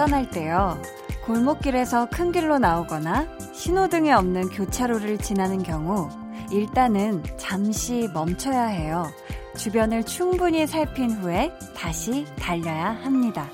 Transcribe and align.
운전할 0.00 0.30
때요. 0.30 0.80
골목길에서 1.26 2.08
큰 2.10 2.32
길로 2.32 2.58
나오거나 2.58 3.26
신호등이 3.52 4.10
없는 4.10 4.48
교차로를 4.48 5.18
지나는 5.18 5.62
경우 5.62 6.08
일단은 6.50 7.22
잠시 7.36 8.08
멈춰야 8.14 8.64
해요. 8.64 9.06
주변을 9.58 10.04
충분히 10.04 10.66
살핀 10.66 11.10
후에 11.10 11.52
다시 11.76 12.24
달려야 12.38 12.92
합니다. 13.02 13.46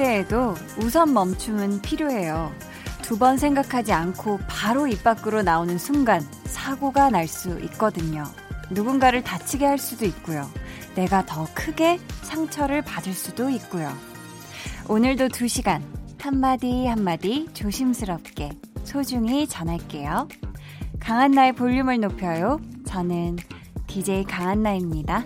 때에도 0.00 0.54
우선 0.78 1.12
멈춤은 1.12 1.82
필요해요. 1.82 2.52
두 3.02 3.18
번 3.18 3.36
생각하지 3.36 3.92
않고 3.92 4.38
바로 4.48 4.86
입 4.86 5.02
밖으로 5.02 5.42
나오는 5.42 5.76
순간 5.78 6.26
사고가 6.44 7.10
날 7.10 7.26
수 7.28 7.58
있거든요. 7.64 8.24
누군가를 8.70 9.22
다치게 9.22 9.66
할 9.66 9.78
수도 9.78 10.06
있고요. 10.06 10.48
내가 10.94 11.26
더 11.26 11.46
크게 11.54 11.98
상처를 12.22 12.82
받을 12.82 13.12
수도 13.12 13.50
있고요. 13.50 13.92
오늘도 14.88 15.28
두 15.28 15.48
시간 15.48 15.82
한마디 16.18 16.86
한마디 16.86 17.48
조심스럽게 17.52 18.52
소중히 18.84 19.46
전할게요. 19.46 20.28
강한나의 21.00 21.52
볼륨을 21.54 22.00
높여요. 22.00 22.58
저는 22.86 23.36
DJ 23.86 24.24
강한나입니다. 24.24 25.24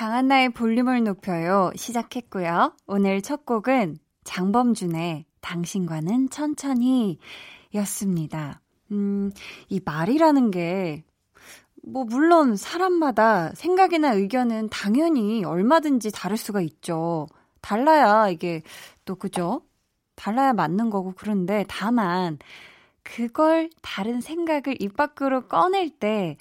강한나의 0.00 0.48
볼륨을 0.54 1.04
높여요. 1.04 1.70
시작했고요. 1.76 2.74
오늘 2.86 3.20
첫 3.20 3.44
곡은 3.44 3.98
장범준의 4.24 5.26
당신과는 5.42 6.30
천천히 6.30 7.18
였습니다. 7.74 8.62
음, 8.92 9.30
이 9.68 9.78
말이라는 9.84 10.50
게, 10.52 11.04
뭐, 11.82 12.04
물론 12.04 12.56
사람마다 12.56 13.52
생각이나 13.54 14.14
의견은 14.14 14.70
당연히 14.70 15.44
얼마든지 15.44 16.12
다를 16.12 16.38
수가 16.38 16.62
있죠. 16.62 17.26
달라야 17.60 18.30
이게 18.30 18.62
또, 19.04 19.16
그죠? 19.16 19.60
달라야 20.14 20.54
맞는 20.54 20.88
거고, 20.88 21.12
그런데 21.14 21.66
다만, 21.68 22.38
그걸 23.02 23.68
다른 23.82 24.22
생각을 24.22 24.80
입 24.80 24.96
밖으로 24.96 25.46
꺼낼 25.46 25.90
때, 25.90 26.38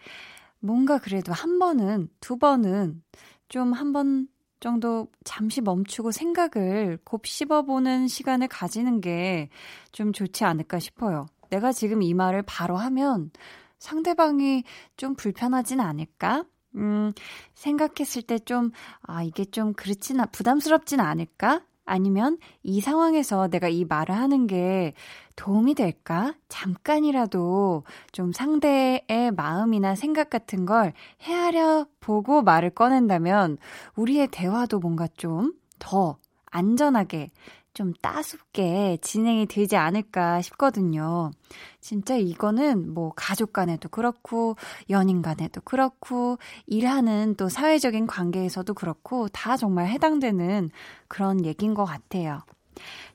뭔가 0.61 0.97
그래도 0.97 1.33
한 1.33 1.59
번은, 1.59 2.07
두 2.21 2.37
번은 2.37 3.01
좀 3.49 3.73
한번 3.73 4.27
정도 4.59 5.07
잠시 5.23 5.61
멈추고 5.61 6.11
생각을 6.11 6.99
곱씹어보는 7.03 8.07
시간을 8.07 8.47
가지는 8.47 9.01
게 9.01 9.49
좀 9.91 10.13
좋지 10.13 10.43
않을까 10.45 10.79
싶어요. 10.79 11.25
내가 11.49 11.71
지금 11.71 12.01
이 12.01 12.13
말을 12.13 12.43
바로 12.43 12.77
하면 12.77 13.31
상대방이 13.79 14.63
좀 14.97 15.15
불편하진 15.15 15.79
않을까? 15.79 16.45
음, 16.75 17.11
생각했을 17.55 18.21
때 18.21 18.37
좀, 18.39 18.71
아, 19.01 19.23
이게 19.23 19.45
좀 19.45 19.73
그렇진, 19.73 20.17
부담스럽진 20.31 20.99
않을까? 20.99 21.61
아니면 21.89 22.37
이 22.63 22.81
상황에서 22.81 23.47
내가 23.47 23.67
이 23.67 23.85
말을 23.85 24.15
하는 24.15 24.47
게 24.47 24.93
도움이 25.35 25.75
될까? 25.75 26.33
잠깐이라도 26.49 27.83
좀 28.11 28.31
상대의 28.31 29.31
마음이나 29.35 29.95
생각 29.95 30.29
같은 30.29 30.65
걸 30.65 30.93
헤아려 31.21 31.85
보고 31.99 32.41
말을 32.41 32.71
꺼낸다면 32.71 33.57
우리의 33.95 34.27
대화도 34.27 34.79
뭔가 34.79 35.07
좀 35.17 35.59
더 35.79 36.17
안전하게 36.51 37.29
좀 37.73 37.93
따숩게 38.01 38.97
진행이 39.01 39.45
되지 39.45 39.75
않을까 39.77 40.41
싶거든요. 40.41 41.31
진짜 41.79 42.15
이거는 42.15 42.93
뭐 42.93 43.11
가족 43.15 43.53
간에도 43.53 43.89
그렇고, 43.89 44.55
연인 44.89 45.21
간에도 45.21 45.61
그렇고, 45.61 46.37
일하는 46.65 47.35
또 47.35 47.49
사회적인 47.49 48.07
관계에서도 48.07 48.73
그렇고, 48.73 49.27
다 49.29 49.57
정말 49.57 49.87
해당되는 49.87 50.71
그런 51.07 51.45
얘기인 51.45 51.73
것 51.73 51.85
같아요. 51.85 52.41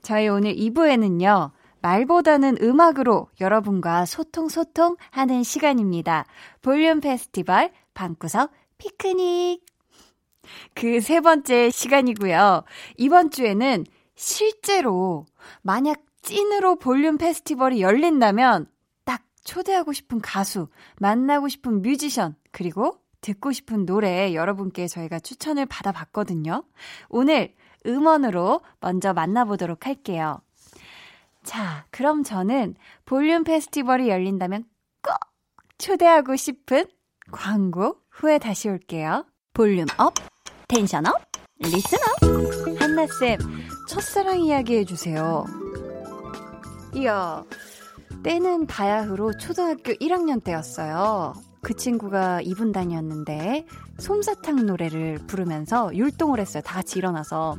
저희 0.02 0.28
오늘 0.28 0.54
2부에는요, 0.54 1.50
말보다는 1.82 2.56
음악으로 2.62 3.28
여러분과 3.40 4.06
소통 4.06 4.48
소통 4.48 4.96
하는 5.10 5.42
시간입니다. 5.42 6.24
볼륨 6.62 7.00
페스티벌 7.00 7.70
방구석 7.92 8.50
피크닉. 8.78 9.62
그 10.74 11.00
세 11.00 11.20
번째 11.20 11.70
시간이고요. 11.70 12.64
이번 12.96 13.30
주에는 13.30 13.84
실제로 14.14 15.26
만약 15.62 16.02
찐으로 16.22 16.76
볼륨 16.76 17.18
페스티벌이 17.18 17.82
열린다면 17.82 18.66
딱 19.04 19.22
초대하고 19.44 19.92
싶은 19.92 20.20
가수, 20.20 20.68
만나고 20.98 21.48
싶은 21.48 21.82
뮤지션, 21.82 22.34
그리고 22.50 22.98
듣고 23.20 23.52
싶은 23.52 23.86
노래 23.86 24.34
여러분께 24.34 24.86
저희가 24.86 25.18
추천을 25.18 25.66
받아봤거든요. 25.66 26.64
오늘 27.08 27.54
음원으로 27.86 28.60
먼저 28.80 29.12
만나보도록 29.12 29.86
할게요. 29.86 30.40
자, 31.42 31.86
그럼 31.90 32.22
저는 32.22 32.74
볼륨 33.04 33.44
페스티벌이 33.44 34.08
열린다면 34.08 34.64
꼭 35.02 35.14
초대하고 35.78 36.36
싶은 36.36 36.86
광고 37.30 37.98
후에 38.10 38.38
다시 38.38 38.68
올게요. 38.68 39.26
볼륨 39.52 39.86
up, 39.98 40.14
텐션 40.68 41.06
up, 41.06 41.20
listen 41.58 41.98
up. 41.98 42.80
한나쌤, 42.80 43.38
첫사랑 43.86 44.40
이야기 44.40 44.76
해주세요. 44.76 45.44
이야, 46.94 47.44
때는 48.22 48.66
바야흐로 48.66 49.36
초등학교 49.38 49.92
1학년 49.92 50.42
때였어요. 50.42 51.34
그 51.60 51.74
친구가 51.74 52.40
2분단이었는데 52.42 53.66
솜사탕 53.98 54.66
노래를 54.66 55.18
부르면서 55.26 55.94
율동을 55.94 56.40
했어요. 56.40 56.62
다 56.62 56.74
같이 56.74 56.98
일어나서. 56.98 57.56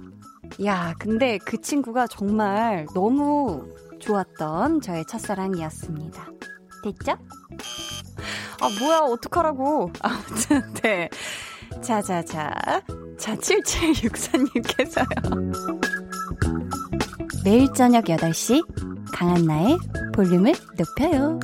야, 0.63 0.93
근데 0.99 1.39
그 1.39 1.59
친구가 1.59 2.05
정말 2.07 2.85
너무 2.93 3.67
좋았던 3.99 4.81
저의 4.81 5.05
첫사랑이었습니다. 5.07 6.27
됐죠? 6.83 7.13
아, 8.61 8.69
뭐야, 8.79 8.99
어떡하라고. 8.99 9.91
아무튼, 10.01 10.61
네. 10.83 11.09
자, 11.81 12.01
자, 12.01 12.23
자. 12.23 12.53
자, 13.17 13.35
7764님께서요. 13.35 15.94
매일 17.43 17.71
저녁 17.73 18.05
8시, 18.05 18.65
강한나의 19.13 19.77
볼륨을 20.13 20.53
높여요. 20.77 21.39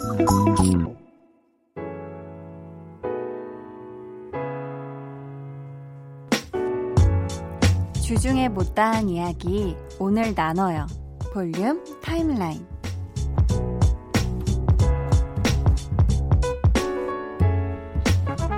주중에 8.02 8.50
못다한 8.50 9.10
이야기 9.10 9.76
오늘 9.98 10.34
나눠요. 10.36 10.86
볼륨 11.34 11.82
타임라인. 12.04 12.66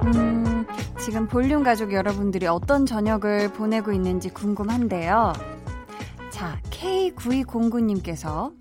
음, 0.06 0.66
지금 1.00 1.28
볼륨 1.28 1.64
가족 1.64 1.94
여러분들이 1.94 2.48
어떤 2.48 2.86
저녁을 2.86 3.54
보내고 3.54 3.92
있는지 3.92 4.30
궁금한데요. 4.30 5.34
자, 7.16 7.30
K9209님께서 7.30 8.54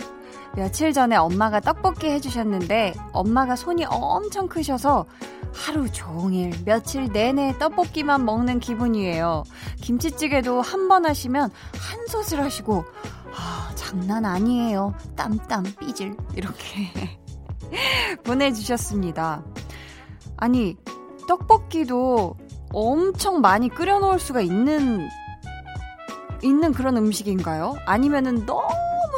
며칠 0.54 0.93
전에 0.93 1.16
엄마가 1.16 1.60
떡볶이 1.60 2.08
해주셨는데 2.08 2.94
엄마가 3.12 3.56
손이 3.56 3.87
엄청 3.87 4.49
크셔서 4.49 5.06
하루 5.52 5.90
종일 5.90 6.52
며칠 6.64 7.10
내내 7.10 7.56
떡볶이만 7.58 8.25
먹는 8.25 8.60
기분이에요. 8.60 9.44
김치찌개도 9.81 10.60
한 10.60 10.88
번 10.88 11.06
하시면 11.06 11.50
한 11.75 12.06
솥을 12.08 12.43
하시고 12.44 12.84
아, 13.34 13.70
장난 13.75 14.25
아니에요. 14.26 14.94
땀땀 15.16 15.64
삐질 15.81 16.16
이렇게 16.34 16.90
보내주셨습니다. 18.25 19.43
아니 20.37 20.76
떡볶이도 21.28 22.37
엄청 22.75 23.40
많이 23.40 23.69
끓여 23.70 23.99
놓을 24.00 24.19
수가 24.19 24.40
있는 24.43 25.08
있는 26.43 26.73
그런 26.73 26.97
음식인가요? 26.97 27.77
아니면은 27.87 28.44
너무 28.47 28.69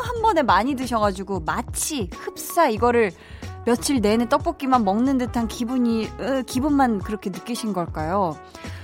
한 0.04 0.22
번에 0.22 0.42
많이 0.42 0.74
드셔가지고 0.76 1.40
마치 1.40 2.08
흡사 2.12 2.68
이거를 2.68 3.12
며칠 3.64 4.00
내내 4.00 4.28
떡볶이만 4.28 4.84
먹는 4.84 5.16
듯한 5.18 5.48
기분이, 5.48 6.06
으, 6.20 6.42
기분만 6.42 6.98
그렇게 6.98 7.30
느끼신 7.30 7.72
걸까요? 7.72 8.36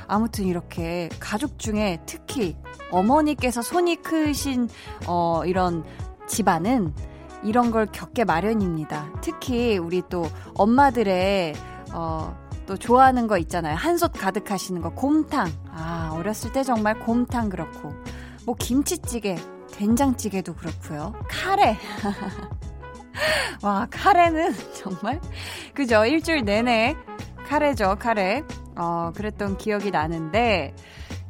아무튼 0.07 0.47
이렇게 0.47 1.11
가족 1.21 1.59
중에 1.59 2.01
특히 2.07 2.57
어머니께서 2.91 3.61
손이 3.63 3.97
크신, 3.97 4.69
어, 5.07 5.43
이런 5.45 5.85
집안은 6.27 6.95
이런 7.43 7.71
걸 7.71 7.87
겪게 7.87 8.25
마련입니다. 8.25 9.13
특히 9.21 9.77
우리 9.77 10.03
또 10.09 10.25
엄마들의, 10.55 11.55
어, 11.93 12.37
또 12.67 12.77
좋아하는 12.77 13.27
거 13.27 13.37
있잖아요. 13.39 13.77
한 13.77 13.99
솥 13.99 14.13
가득 14.13 14.51
하시는 14.51 14.81
거. 14.81 14.91
곰탕. 14.91 15.49
아, 15.73 16.11
어렸을 16.15 16.53
때 16.53 16.63
정말 16.63 16.99
곰탕 17.01 17.49
그렇고. 17.51 17.93
뭐 18.51 18.57
김치찌개, 18.59 19.37
된장찌개도 19.71 20.57
그렇고요. 20.57 21.15
카레. 21.29 21.77
와, 23.63 23.87
카레는 23.89 24.53
정말 24.75 25.21
그죠? 25.73 26.05
일주일 26.05 26.45
내내 26.45 26.97
카레죠, 27.47 27.95
카레. 28.01 28.43
어, 28.77 29.13
그랬던 29.15 29.57
기억이 29.57 29.93
나는데 29.93 30.75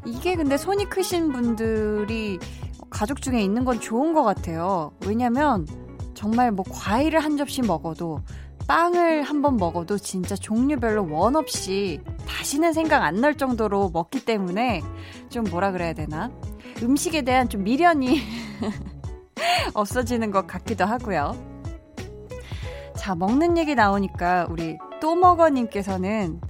이게 0.07 0.35
근데 0.35 0.57
손이 0.57 0.87
크신 0.89 1.31
분들이 1.31 2.39
가족 2.89 3.21
중에 3.21 3.43
있는 3.43 3.67
건 3.67 3.81
좋은 3.81 4.15
것 4.15 4.23
같아요. 4.23 4.93
왜냐면 5.05 5.67
정말 6.15 6.51
뭐 6.53 6.65
과일을 6.71 7.21
한 7.23 7.37
접시 7.37 7.61
먹어도 7.61 8.23
빵을 8.67 9.25
한 9.25 9.43
번 9.43 9.59
먹어도 9.59 9.99
진짜 9.99 10.37
종류별로 10.37 11.07
원 11.13 11.37
없이 11.37 12.01
다시는 12.27 12.73
생각 12.73 13.03
안 13.03 13.21
날 13.21 13.37
정도로 13.37 13.91
먹기 13.91 14.25
때문에 14.25 14.81
좀 15.29 15.45
뭐라 15.45 15.73
그래야 15.73 15.93
되나? 15.93 16.31
음식에 16.83 17.23
대한 17.23 17.49
좀 17.49 17.63
미련이 17.65 18.21
없어지는 19.75 20.31
것 20.31 20.47
같기도 20.47 20.85
하고요. 20.85 21.37
자, 22.97 23.15
먹는 23.15 23.57
얘기 23.57 23.75
나오니까 23.75 24.47
우리 24.51 24.77
또 25.01 25.15
먹어님께서는 25.15 26.41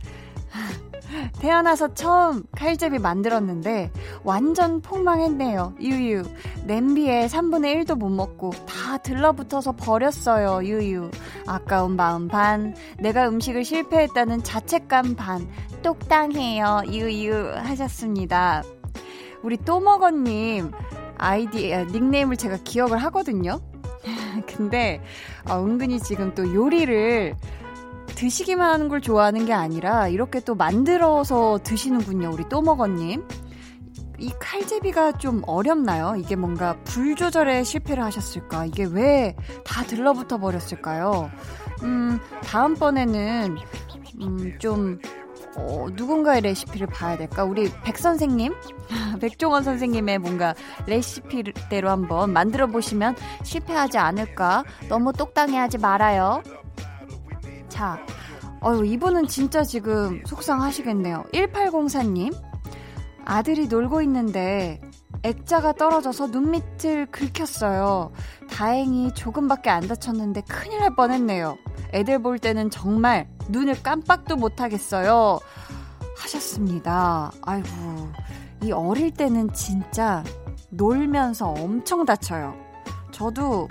태어나서 1.40 1.94
처음 1.94 2.42
칼제비 2.56 2.98
만들었는데 2.98 3.90
완전 4.24 4.80
폭망했네요. 4.80 5.74
유유. 5.80 6.22
냄비에 6.64 7.26
3분의 7.26 7.84
1도 7.84 7.96
못 7.96 8.08
먹고 8.10 8.50
다 8.66 8.98
들러붙어서 8.98 9.72
버렸어요. 9.72 10.66
유유. 10.66 11.10
아까운 11.46 11.96
마음 11.96 12.28
반. 12.28 12.74
내가 12.98 13.28
음식을 13.28 13.64
실패했다는 13.64 14.42
자책감 14.42 15.14
반. 15.16 15.48
똑당해요. 15.82 16.82
유유 16.86 17.54
하셨습니다. 17.56 18.62
우리 19.42 19.56
또먹어님 19.56 20.70
아이디 21.18 21.74
아, 21.74 21.84
닉네임을 21.84 22.36
제가 22.36 22.58
기억을 22.64 22.98
하거든요. 22.98 23.60
근데 24.46 25.02
어, 25.48 25.62
은근히 25.64 26.00
지금 26.00 26.34
또 26.34 26.54
요리를 26.54 27.34
드시기만 28.14 28.70
하는 28.70 28.88
걸 28.88 29.00
좋아하는 29.00 29.46
게 29.46 29.52
아니라 29.52 30.08
이렇게 30.08 30.40
또 30.40 30.54
만들어서 30.54 31.58
드시는군요. 31.62 32.30
우리 32.32 32.48
또먹어님. 32.48 33.26
이 34.18 34.30
칼제비가 34.38 35.12
좀 35.12 35.40
어렵나요? 35.46 36.14
이게 36.18 36.36
뭔가 36.36 36.76
불 36.84 37.16
조절에 37.16 37.64
실패를 37.64 38.04
하셨을까? 38.04 38.66
이게 38.66 38.84
왜 38.84 39.34
다 39.64 39.82
들러붙어 39.84 40.36
버렸을까요? 40.36 41.30
음, 41.82 42.18
다음번에는, 42.44 43.56
음, 44.20 44.58
좀, 44.58 44.98
어, 45.56 45.86
누군가의 45.92 46.42
레시피를 46.42 46.86
봐야 46.86 47.16
될까? 47.16 47.44
우리 47.44 47.70
백 47.82 47.98
선생님? 47.98 48.54
백종원 49.20 49.64
선생님의 49.64 50.18
뭔가 50.18 50.54
레시피대로 50.86 51.90
한번 51.90 52.32
만들어 52.32 52.66
보시면 52.66 53.16
실패하지 53.42 53.98
않을까? 53.98 54.64
너무 54.88 55.12
똑당해 55.12 55.58
하지 55.58 55.78
말아요. 55.78 56.42
자, 57.68 57.98
어유 58.64 58.84
이분은 58.84 59.26
진짜 59.26 59.64
지금 59.64 60.22
속상하시겠네요. 60.26 61.24
1804님. 61.32 62.34
아들이 63.24 63.66
놀고 63.68 64.02
있는데 64.02 64.80
액자가 65.22 65.72
떨어져서 65.72 66.30
눈 66.30 66.50
밑을 66.50 67.06
긁혔어요. 67.06 68.12
다행히 68.60 69.10
조금밖에 69.14 69.70
안 69.70 69.88
다쳤는데 69.88 70.42
큰일 70.42 70.80
날 70.80 70.94
뻔했네요. 70.94 71.56
애들 71.94 72.20
볼 72.20 72.38
때는 72.38 72.68
정말 72.68 73.26
눈을 73.48 73.82
깜빡도 73.82 74.36
못 74.36 74.60
하겠어요. 74.60 75.40
하셨습니다. 76.18 77.32
아이고, 77.40 77.68
이 78.62 78.70
어릴 78.70 79.12
때는 79.12 79.50
진짜 79.54 80.22
놀면서 80.68 81.48
엄청 81.48 82.04
다쳐요. 82.04 82.54
저도 83.12 83.66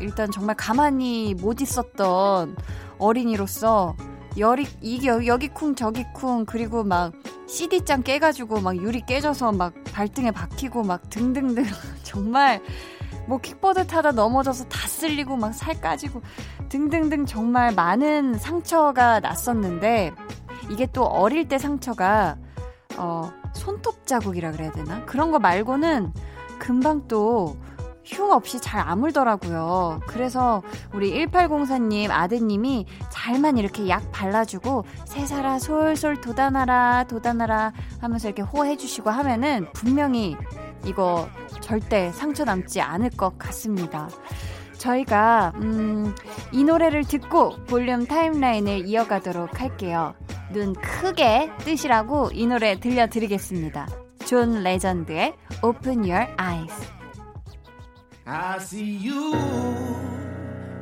일단 0.00 0.32
정말 0.32 0.56
가만히 0.56 1.34
못 1.34 1.60
있었던 1.60 2.56
어린이로서 2.98 3.94
여리 4.36 4.66
이게 4.80 5.06
여기 5.28 5.46
쿵 5.46 5.76
저기 5.76 6.04
쿵 6.12 6.44
그리고 6.44 6.82
막 6.82 7.12
CD장 7.46 8.02
깨가지고 8.02 8.62
막 8.62 8.76
유리 8.76 9.00
깨져서 9.06 9.52
막 9.52 9.74
발등에 9.92 10.32
박히고 10.32 10.82
막 10.82 11.08
등등등 11.08 11.64
정말 12.02 12.60
뭐 13.26 13.38
킥보드 13.38 13.86
타다 13.86 14.12
넘어져서 14.12 14.64
다 14.64 14.86
쓸리고 14.88 15.36
막 15.36 15.52
살 15.52 15.80
까지고 15.80 16.22
등등등 16.68 17.26
정말 17.26 17.74
많은 17.74 18.34
상처가 18.34 19.20
났었는데 19.20 20.12
이게 20.70 20.86
또 20.92 21.04
어릴 21.04 21.48
때 21.48 21.58
상처가 21.58 22.36
어 22.98 23.30
손톱 23.54 24.06
자국이라 24.06 24.52
그래야 24.52 24.72
되나 24.72 25.04
그런 25.06 25.30
거 25.30 25.38
말고는 25.38 26.12
금방 26.58 27.06
또 27.08 27.56
흉 28.06 28.30
없이 28.30 28.60
잘 28.60 28.80
아물더라고요. 28.88 30.00
그래서 30.06 30.62
우리 30.94 31.12
1804님 31.26 32.10
아드님이 32.10 32.86
잘만 33.10 33.58
이렇게 33.58 33.88
약 33.88 34.12
발라주고 34.12 34.84
새살아 35.06 35.58
솔솔 35.58 36.20
돋아나라 36.20 37.04
돋아나라 37.08 37.72
하면서 38.00 38.28
이렇게 38.28 38.42
호해주시고 38.42 39.10
하면은 39.10 39.66
분명히 39.72 40.36
이거 40.84 41.28
절대 41.60 42.10
상처 42.12 42.44
남지 42.44 42.80
않을 42.80 43.10
것 43.10 43.38
같습니다. 43.38 44.08
저희가 44.78 45.52
음, 45.56 46.14
이 46.52 46.64
노래를 46.64 47.04
듣고 47.04 47.56
볼륨 47.66 48.06
timeline을 48.06 48.86
이어가도록 48.86 49.60
할게요. 49.60 50.14
눈 50.52 50.74
크게 50.74 51.50
뜨시라고 51.58 52.30
이 52.32 52.46
노래 52.46 52.78
들려드리겠습니다. 52.78 53.88
존 54.26 54.62
레전드의 54.62 55.34
Open 55.62 55.98
Your 55.98 56.26
Eyes. 56.38 56.92
I 58.26 58.58
see 58.58 59.08
you 59.08 59.34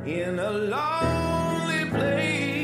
in 0.05 0.39
a 0.39 0.49
lonely 0.49 1.89
place. 1.91 2.54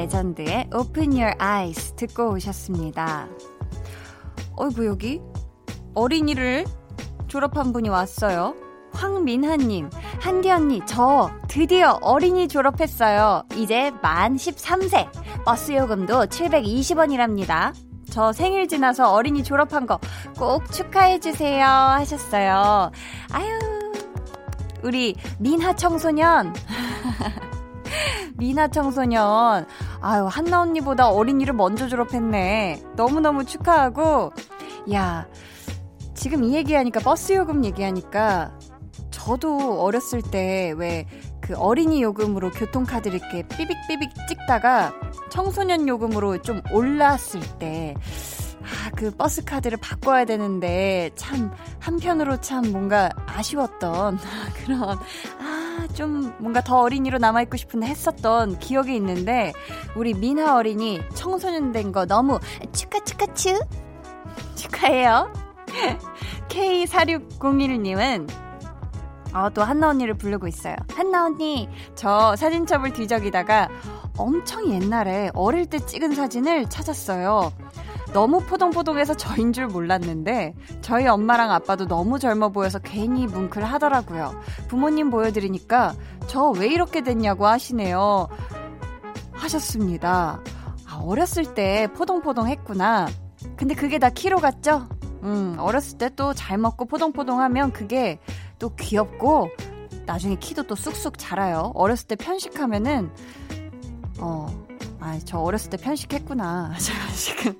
레전드의 0.00 0.70
Open 0.74 1.12
Your 1.12 1.34
Eyes 1.40 1.92
듣고 1.92 2.32
오셨습니다. 2.32 3.28
어이구, 4.56 4.86
여기 4.86 5.20
어린이를 5.94 6.64
졸업한 7.28 7.72
분이 7.72 7.88
왔어요. 7.90 8.54
황민하님, 8.92 9.90
한디 10.20 10.50
언니, 10.50 10.80
저 10.86 11.30
드디어 11.48 11.98
어린이 12.00 12.48
졸업했어요. 12.48 13.44
이제 13.56 13.92
만 14.02 14.36
13세. 14.36 15.08
버스 15.44 15.72
요금도 15.72 16.26
720원이랍니다. 16.26 17.72
저 18.10 18.32
생일 18.32 18.66
지나서 18.68 19.12
어린이 19.12 19.44
졸업한 19.44 19.86
거 19.86 19.98
꼭 20.38 20.70
축하해주세요. 20.72 21.64
하셨어요. 21.64 22.90
아유, 23.32 23.58
우리 24.82 25.14
민하 25.38 25.74
청소년. 25.74 26.54
미나 28.40 28.68
청소년. 28.68 29.66
아유, 30.02 30.26
한나 30.26 30.60
언니보다 30.62 31.10
어린이를 31.10 31.54
먼저 31.54 31.88
졸업했네. 31.88 32.82
너무너무 32.96 33.44
축하하고, 33.44 34.32
야, 34.92 35.26
지금 36.14 36.44
이 36.44 36.54
얘기하니까, 36.54 37.00
버스 37.00 37.32
요금 37.32 37.64
얘기하니까, 37.64 38.58
저도 39.10 39.82
어렸을 39.82 40.22
때 40.22 40.72
왜 40.76 41.06
그 41.50 41.56
어린이 41.56 42.00
요금으로 42.00 42.50
교통카드 42.50 43.08
이렇게 43.08 43.42
삐빅삐빅 43.42 44.10
찍다가 44.28 44.94
청소년 45.30 45.88
요금으로 45.88 46.42
좀 46.42 46.62
올랐을 46.72 47.40
때, 47.58 47.96
아, 48.62 48.90
그 48.96 49.10
버스 49.10 49.44
카드를 49.44 49.78
바꿔야 49.78 50.24
되는데, 50.24 51.10
참, 51.16 51.50
한편으로 51.80 52.40
참 52.40 52.70
뭔가 52.72 53.08
아쉬웠던 53.26 54.18
그런, 54.64 54.82
아, 55.38 55.86
좀 55.94 56.32
뭔가 56.38 56.60
더 56.62 56.80
어린이로 56.80 57.18
남아 57.18 57.42
있고 57.42 57.56
싶은데 57.56 57.86
했었던 57.86 58.58
기억이 58.58 58.94
있는데, 58.96 59.52
우리 59.96 60.14
미나 60.14 60.56
어린이 60.56 61.00
청소년 61.14 61.72
된 61.72 61.90
거 61.92 62.06
너무 62.06 62.38
축하, 62.72 63.02
축하, 63.04 63.26
축! 63.34 63.58
축하해요. 64.54 65.32
K4601님은 66.48 68.28
아, 69.32 69.48
또 69.50 69.62
한나 69.62 69.88
언니를 69.88 70.14
부르고 70.14 70.48
있어요. 70.48 70.74
한나 70.94 71.26
언니, 71.26 71.68
저 71.94 72.34
사진첩을 72.36 72.92
뒤적이다가 72.92 73.68
엄청 74.16 74.68
옛날에 74.70 75.30
어릴 75.34 75.66
때 75.66 75.78
찍은 75.78 76.14
사진을 76.14 76.68
찾았어요. 76.68 77.52
너무 78.12 78.40
포동포동해서 78.40 79.14
저인 79.14 79.52
줄 79.52 79.66
몰랐는데 79.68 80.54
저희 80.80 81.06
엄마랑 81.06 81.52
아빠도 81.52 81.86
너무 81.86 82.18
젊어 82.18 82.48
보여서 82.48 82.78
괜히 82.80 83.26
뭉클 83.26 83.62
하더라고요. 83.62 84.32
부모님 84.68 85.10
보여드리니까 85.10 85.94
저 86.26 86.50
왜 86.50 86.68
이렇게 86.68 87.02
됐냐고 87.02 87.46
하시네요. 87.46 88.28
하셨습니다. 89.32 90.40
아, 90.88 91.00
어렸을 91.04 91.54
때 91.54 91.88
포동포동 91.94 92.48
했구나. 92.48 93.06
근데 93.56 93.74
그게 93.74 93.98
다 93.98 94.10
키로 94.10 94.38
갔죠? 94.38 94.88
음, 95.22 95.56
어렸을 95.58 95.98
때 95.98 96.08
또 96.10 96.32
잘 96.34 96.58
먹고 96.58 96.86
포동포동 96.86 97.40
하면 97.40 97.72
그게 97.72 98.18
또 98.58 98.74
귀엽고, 98.74 99.48
나중에 100.06 100.34
키도 100.36 100.64
또 100.64 100.74
쑥쑥 100.74 101.18
자라요. 101.18 101.72
어렸을 101.74 102.08
때 102.08 102.16
편식하면은, 102.16 103.10
어, 104.18 104.46
아, 105.00 105.18
저 105.24 105.38
어렸을 105.38 105.70
때 105.70 105.76
편식했구나. 105.76 106.74
제가 106.78 107.12
지금 107.14 107.54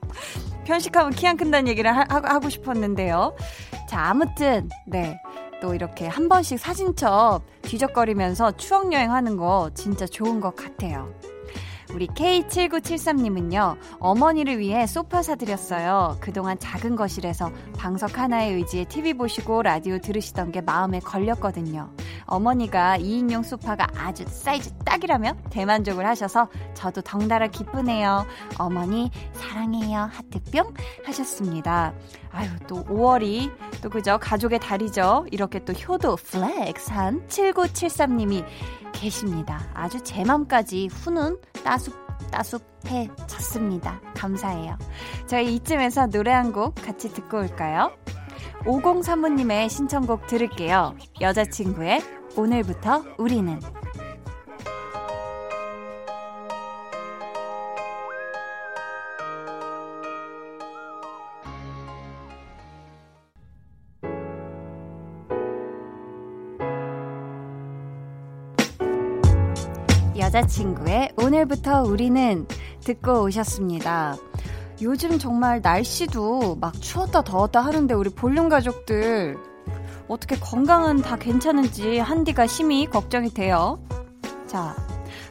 편식하면 0.65 1.13
키 1.13 1.27
안 1.27 1.37
큰다는 1.37 1.69
얘기를 1.69 1.95
하, 1.95 2.05
하고 2.09 2.49
싶었는데요. 2.49 3.35
자, 3.89 4.03
아무튼, 4.11 4.69
네. 4.87 5.19
또 5.61 5.75
이렇게 5.75 6.07
한 6.07 6.29
번씩 6.29 6.59
사진첩 6.59 7.43
뒤적거리면서 7.63 8.53
추억여행 8.53 9.13
하는 9.13 9.37
거 9.37 9.71
진짜 9.75 10.07
좋은 10.07 10.41
것 10.41 10.57
같아요. 10.57 11.13
우리 11.95 12.07
K7973님은요, 12.09 13.77
어머니를 13.99 14.59
위해 14.59 14.87
소파 14.87 15.23
사드렸어요. 15.23 16.17
그동안 16.21 16.59
작은 16.59 16.97
거실에서 16.97 17.51
방석 17.77 18.19
하나에 18.19 18.53
의지해 18.53 18.85
TV 18.85 19.15
보시고 19.15 19.63
라디오 19.63 19.99
들으시던 19.99 20.53
게 20.53 20.61
마음에 20.61 21.01
걸렸거든요. 21.01 21.91
어머니가 22.27 22.99
2인용 22.99 23.43
소파가 23.43 23.87
아주 23.97 24.25
사이즈 24.27 24.73
딱이라며 24.85 25.35
대만족을 25.51 26.07
하셔서 26.07 26.49
저도 26.75 27.01
덩달아 27.03 27.49
기쁘네요. 27.49 28.25
어머니, 28.59 29.11
사랑해요. 29.33 30.09
하트뿅 30.13 30.73
하셨습니다. 31.05 31.93
아유, 32.33 32.49
또 32.69 32.85
5월이 32.85 33.51
또 33.83 33.89
그죠? 33.91 34.19
가족의 34.21 34.61
달이죠. 34.61 35.27
이렇게 35.31 35.65
또 35.65 35.73
효도 35.73 36.17
플렉스한 36.17 37.27
7973님이 37.29 38.45
계십니다. 38.93 39.69
아주 39.75 40.03
제 40.03 40.25
맘까지 40.25 40.89
후는 40.93 41.39
따숩 41.65 41.93
따숩해 42.31 43.09
졌습니다. 43.27 44.01
감사해요. 44.15 44.77
저희 45.27 45.55
이쯤에서 45.57 46.07
노래 46.09 46.31
한 46.33 46.53
곡 46.53 46.75
같이 46.77 47.13
듣고 47.13 47.39
올까요? 47.39 47.93
5035님의 48.65 49.69
신청곡 49.71 50.27
들을게요. 50.27 50.95
여자친구의 51.21 52.03
오늘부터 52.37 53.05
우리는 53.19 53.59
여자친구의 70.31 71.11
오늘부터 71.17 71.83
우리는 71.83 72.47
듣고 72.85 73.25
오셨습니다. 73.25 74.15
요즘 74.81 75.19
정말 75.19 75.61
날씨도 75.61 76.55
막 76.61 76.81
추웠다 76.81 77.23
더웠다 77.23 77.61
하는데 77.61 77.93
우리 77.95 78.11
볼륨 78.11 78.49
가족들 78.49 79.37
어떻게 80.07 80.37
건강은 80.37 80.99
다 80.99 81.17
괜찮은지 81.17 81.99
한디가 81.99 82.47
심히 82.47 82.87
걱정이 82.87 83.31
돼요. 83.35 83.81
자, 84.47 84.77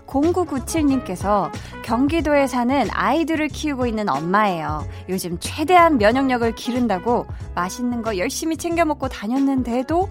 0997님께서 0.05 1.49
경기도에 1.83 2.47
사는 2.47 2.85
아이들을 2.91 3.47
키우고 3.47 3.85
있는 3.85 4.09
엄마예요. 4.09 4.85
요즘 5.07 5.37
최대한 5.39 5.97
면역력을 5.97 6.55
기른다고 6.55 7.25
맛있는 7.55 8.01
거 8.01 8.17
열심히 8.17 8.57
챙겨 8.57 8.83
먹고 8.83 9.07
다녔는데도 9.07 10.09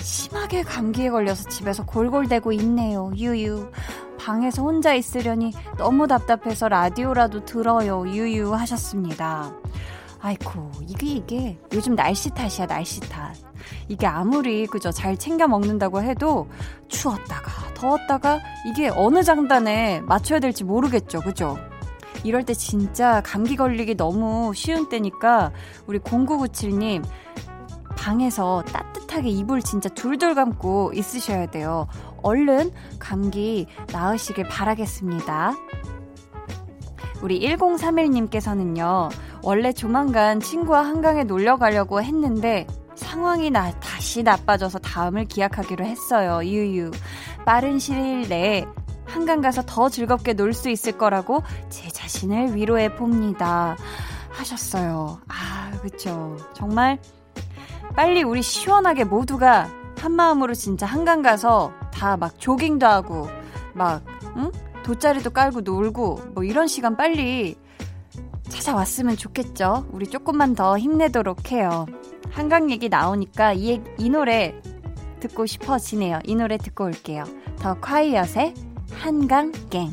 심하게 0.00 0.62
감기에 0.62 1.10
걸려서 1.10 1.48
집에서 1.48 1.84
골골대고 1.84 2.52
있네요. 2.52 3.12
유유. 3.16 3.70
방에서 4.18 4.62
혼자 4.62 4.94
있으려니 4.94 5.52
너무 5.78 6.06
답답해서 6.06 6.68
라디오라도 6.68 7.44
들어요. 7.44 8.06
유유 8.06 8.54
하셨습니다. 8.54 9.54
아이코, 10.20 10.70
이게, 10.86 11.06
이게, 11.06 11.58
요즘 11.72 11.96
날씨 11.96 12.28
탓이야, 12.30 12.66
날씨 12.66 13.00
탓. 13.00 13.34
이게 13.88 14.06
아무리, 14.06 14.66
그죠, 14.66 14.90
잘 14.90 15.16
챙겨 15.16 15.48
먹는다고 15.48 16.02
해도, 16.02 16.46
추웠다가, 16.88 17.72
더웠다가, 17.72 18.38
이게 18.66 18.90
어느 18.94 19.22
장단에 19.22 20.02
맞춰야 20.02 20.38
될지 20.38 20.62
모르겠죠, 20.62 21.22
그죠? 21.22 21.56
이럴 22.22 22.44
때 22.44 22.52
진짜 22.52 23.22
감기 23.24 23.56
걸리기 23.56 23.96
너무 23.96 24.52
쉬운 24.54 24.90
때니까, 24.90 25.52
우리 25.86 25.98
0997님, 26.00 27.02
방에서 27.96 28.62
따뜻 28.70 28.99
하게 29.14 29.28
이불 29.28 29.62
진짜 29.62 29.88
둘둘 29.88 30.34
감고 30.34 30.92
있으셔야 30.94 31.46
돼요. 31.46 31.86
얼른 32.22 32.70
감기 32.98 33.66
나으시길 33.92 34.48
바라겠습니다. 34.48 35.54
우리 37.22 37.40
1031님께서는요, 37.40 39.10
원래 39.42 39.72
조만간 39.72 40.40
친구와 40.40 40.84
한강에 40.84 41.24
놀러 41.24 41.56
가려고 41.56 42.02
했는데, 42.02 42.66
상황이 42.94 43.50
나, 43.50 43.70
다시 43.80 44.22
나빠져서 44.22 44.78
다음을 44.78 45.26
기약하기로 45.26 45.84
했어요. 45.84 46.40
유유. 46.44 46.90
빠른 47.44 47.78
시일 47.78 48.28
내에 48.28 48.66
한강 49.04 49.40
가서 49.40 49.62
더 49.66 49.88
즐겁게 49.88 50.34
놀 50.34 50.52
수 50.54 50.70
있을 50.70 50.96
거라고 50.96 51.42
제 51.68 51.88
자신을 51.88 52.54
위로해 52.54 52.94
봅니다. 52.94 53.76
하셨어요. 54.30 55.20
아, 55.28 55.72
그쵸. 55.82 56.36
정말 56.54 56.98
빨리 57.94 58.22
우리 58.22 58.42
시원하게 58.42 59.04
모두가 59.04 59.68
한 59.98 60.12
마음으로 60.12 60.54
진짜 60.54 60.86
한강 60.86 61.22
가서 61.22 61.72
다 61.92 62.16
막 62.16 62.38
조깅도 62.38 62.86
하고 62.86 63.28
막 63.74 64.02
응? 64.36 64.50
돗자리도 64.84 65.30
깔고 65.30 65.60
놀고 65.60 66.20
뭐 66.34 66.44
이런 66.44 66.66
시간 66.66 66.96
빨리 66.96 67.56
찾아왔으면 68.48 69.16
좋겠죠. 69.16 69.86
우리 69.92 70.06
조금만 70.06 70.54
더 70.54 70.78
힘내도록 70.78 71.52
해요. 71.52 71.86
한강 72.30 72.70
얘기 72.70 72.88
나오니까 72.88 73.52
이, 73.52 73.80
이 73.98 74.10
노래 74.10 74.54
듣고 75.20 75.46
싶어지네요. 75.46 76.20
이 76.24 76.34
노래 76.34 76.56
듣고 76.56 76.84
올게요. 76.84 77.24
더 77.58 77.74
콰이엇의 77.80 78.54
한강 78.92 79.52
갱. 79.68 79.92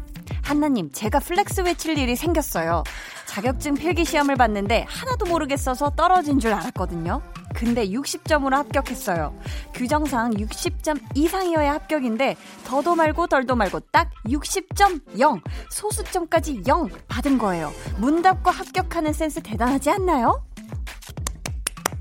한나님, 0.51 0.91
제가 0.91 1.19
flex 1.19 1.61
외칠 1.61 1.97
일이 1.97 2.17
생겼어요. 2.17 2.83
자격증 3.25 3.73
필기 3.73 4.03
시험을 4.03 4.35
봤는데 4.35 4.85
하나도 4.89 5.25
모르겠어서 5.27 5.91
떨어진 5.91 6.41
줄 6.41 6.51
알았거든요. 6.51 7.21
근데 7.55 7.87
60점으로 7.87 8.55
합격했어요. 8.55 9.33
규정상 9.73 10.31
60점 10.31 10.99
이상이어야 11.15 11.71
합격인데 11.75 12.35
더도 12.65 12.95
말고 12.95 13.27
덜도 13.27 13.55
말고 13.55 13.79
딱 13.93 14.09
60점 14.25 15.17
0, 15.17 15.39
소수점까지 15.69 16.63
0 16.67 16.89
받은 17.07 17.37
거예요. 17.37 17.71
문 17.99 18.21
닫고 18.21 18.51
합격하는 18.51 19.13
센스 19.13 19.41
대단하지 19.41 19.89
않나요? 19.91 20.43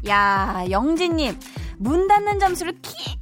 야, 0.08 0.64
영진님, 0.68 1.38
문 1.78 2.08
닫는 2.08 2.40
점수를 2.40 2.80
기 2.82 3.16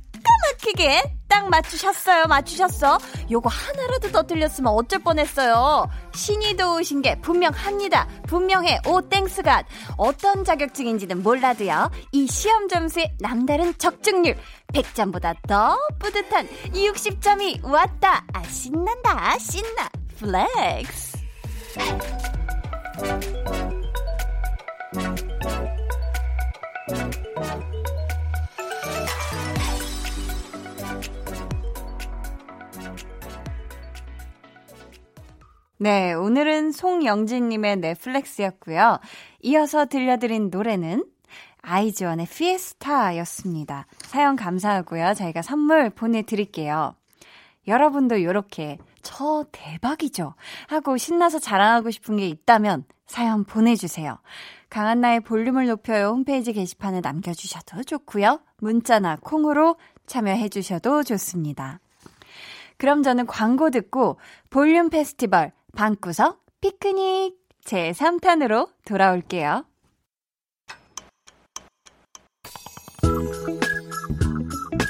가 0.48 0.52
막히게 0.52 1.02
딱 1.28 1.48
맞추셨어요. 1.48 2.26
맞추셨어. 2.26 2.98
요거 3.30 3.48
하나라도 3.48 4.10
더 4.10 4.22
틀렸으면 4.22 4.72
어쩔 4.72 5.00
뻔했어요. 5.00 5.86
신이 6.14 6.56
도우신 6.56 7.02
게 7.02 7.20
분명합니다. 7.20 8.08
분명해. 8.26 8.80
오 8.86 9.00
thanks 9.02 9.41
God. 9.41 9.66
어떤 9.96 10.44
자격증인지는 10.44 11.22
몰라도요. 11.22 11.90
이 12.12 12.26
시험 12.26 12.68
점수의 12.68 13.16
남다른 13.20 13.76
적중률 13.76 14.36
100점보다 14.72 15.36
더 15.46 15.78
뿌듯한 15.98 16.48
60점이 16.72 17.62
왔다. 17.64 18.24
아 18.32 18.42
신난다. 18.44 19.38
신나. 19.38 19.88
Flex. 20.18 21.18
네, 35.80 36.12
오늘은 36.12 36.72
송영진님의 36.72 37.76
넷플렉스였고요. 37.76 38.98
이어서 39.42 39.86
들려드린 39.86 40.50
노래는 40.50 41.04
아이즈원의 41.62 42.26
피에스타였습니다. 42.26 43.86
사연 44.00 44.34
감사하고요. 44.34 45.14
저희가 45.14 45.42
선물 45.42 45.90
보내드릴게요. 45.90 46.96
여러분도 47.68 48.16
이렇게 48.16 48.78
저 49.02 49.44
대박이죠 49.52 50.34
하고 50.66 50.96
신나서 50.96 51.38
자랑하고 51.38 51.92
싶은 51.92 52.16
게 52.16 52.26
있다면 52.26 52.84
사연 53.06 53.44
보내주세요. 53.44 54.18
강한나의 54.70 55.20
볼륨을 55.20 55.68
높여요 55.68 56.08
홈페이지 56.08 56.52
게시판에 56.52 57.00
남겨주셔도 57.02 57.84
좋고요. 57.84 58.40
문자나 58.58 59.18
콩으로 59.20 59.76
참여해주셔도 60.06 61.04
좋습니다. 61.04 61.78
그럼 62.78 63.04
저는 63.04 63.26
광고 63.26 63.70
듣고 63.70 64.18
볼륨 64.50 64.90
페스티벌 64.90 65.52
방구석 65.76 66.44
피크닉 66.60 67.36
제 67.64 67.92
3탄으로 67.92 68.68
돌아올게요. 68.84 69.64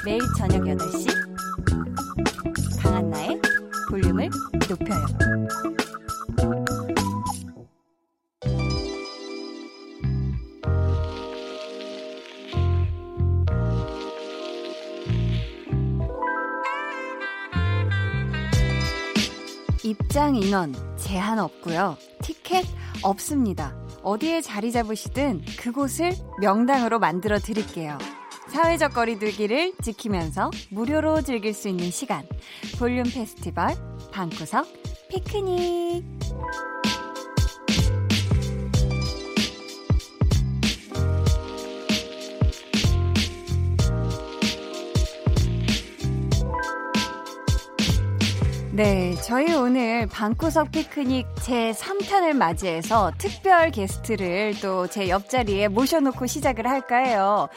매일 0.05 0.21
저녁 0.37 0.61
8시 0.63 1.07
강한나의 2.81 3.41
볼륨을 3.89 4.29
높여요. 4.69 5.28
입장 19.89 20.35
인원 20.35 20.75
제한 20.97 21.39
없고요. 21.39 21.97
티켓 22.21 22.63
없습니다. 23.01 23.75
어디에 24.03 24.39
자리 24.39 24.71
잡으시든 24.71 25.41
그곳을 25.57 26.11
명당으로 26.39 26.99
만들어 26.99 27.39
드릴게요. 27.39 27.97
사회적 28.49 28.93
거리두기를 28.93 29.73
지키면서 29.81 30.51
무료로 30.69 31.23
즐길 31.23 31.55
수 31.55 31.69
있는 31.69 31.89
시간. 31.89 32.23
볼륨 32.77 33.03
페스티벌 33.05 33.69
방구석 34.11 34.67
피크닉. 35.09 36.05
네, 48.79 49.13
저희 49.15 49.53
오늘 49.53 50.07
방구석 50.07 50.71
피크닉 50.71 51.27
제 51.41 51.71
3탄을 51.73 52.31
맞이해서 52.31 53.11
특별 53.17 53.71
게스트를 53.71 54.53
또 54.61 54.87
제 54.87 55.09
옆자리에 55.09 55.67
모셔놓고 55.67 56.25
시작을 56.25 56.65
할까 56.65 56.95
해요. 56.95 57.49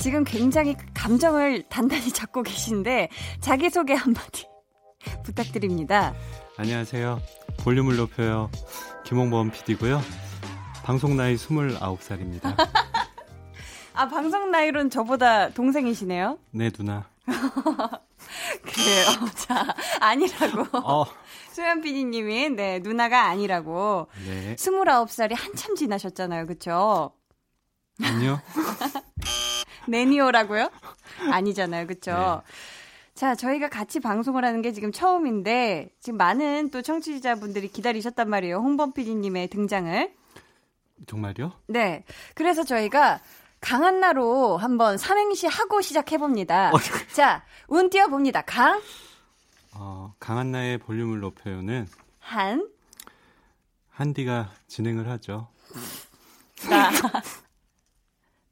지금 0.00 0.24
굉장히 0.24 0.74
감정을 0.94 1.64
단단히 1.68 2.08
잡고 2.10 2.42
계신데 2.42 3.10
자기소개 3.40 3.92
한마디 3.92 4.46
부탁드립니다. 5.22 6.14
안녕하세요. 6.56 7.20
볼륨을 7.58 7.98
높여요. 7.98 8.50
김홍범 9.04 9.50
PD고요. 9.50 10.00
방송 10.82 11.14
나이 11.14 11.34
29살입니다. 11.36 12.56
아, 13.92 14.08
방송 14.08 14.50
나이로는 14.50 14.88
저보다 14.88 15.50
동생이시네요? 15.50 16.38
네, 16.52 16.70
누나. 16.70 17.06
그래요. 18.62 19.06
자, 19.36 19.74
아니라고. 20.00 20.78
어. 20.78 21.06
소연 21.52 21.80
PD님이, 21.80 22.50
네, 22.50 22.78
누나가 22.78 23.24
아니라고. 23.26 24.06
네. 24.26 24.54
29살이 24.56 25.34
한참 25.36 25.74
지나셨잖아요. 25.74 26.46
그쵸? 26.46 27.12
아니요. 28.02 28.40
내니오라고요? 29.88 30.70
아니잖아요. 31.30 31.86
그쵸? 31.86 32.12
네. 32.12 32.52
자, 33.14 33.34
저희가 33.34 33.68
같이 33.68 34.00
방송을 34.00 34.44
하는 34.44 34.62
게 34.62 34.72
지금 34.72 34.92
처음인데, 34.92 35.90
지금 36.00 36.16
많은 36.16 36.70
또 36.70 36.80
청취자분들이 36.80 37.68
기다리셨단 37.68 38.30
말이에요. 38.30 38.56
홍범 38.56 38.92
PD님의 38.92 39.48
등장을. 39.48 40.14
정말요? 41.06 41.52
네. 41.66 42.04
그래서 42.34 42.64
저희가 42.64 43.20
강한나로 43.60 44.56
한번 44.56 44.96
삼행시 44.96 45.46
하고 45.46 45.80
시작해봅니다. 45.82 46.70
어, 46.70 46.78
자, 47.12 47.44
운 47.68 47.90
띄워봅니다. 47.90 48.42
강. 48.42 48.80
어, 49.74 50.14
강한나의 50.18 50.78
볼륨을 50.78 51.20
높여요는 51.20 51.86
한. 52.18 52.68
한디가 53.90 54.50
진행을 54.66 55.08
하죠. 55.10 55.48
나. 56.68 56.90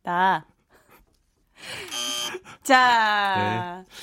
나. 0.03 0.44
자. 2.62 3.85
네. 3.88 3.94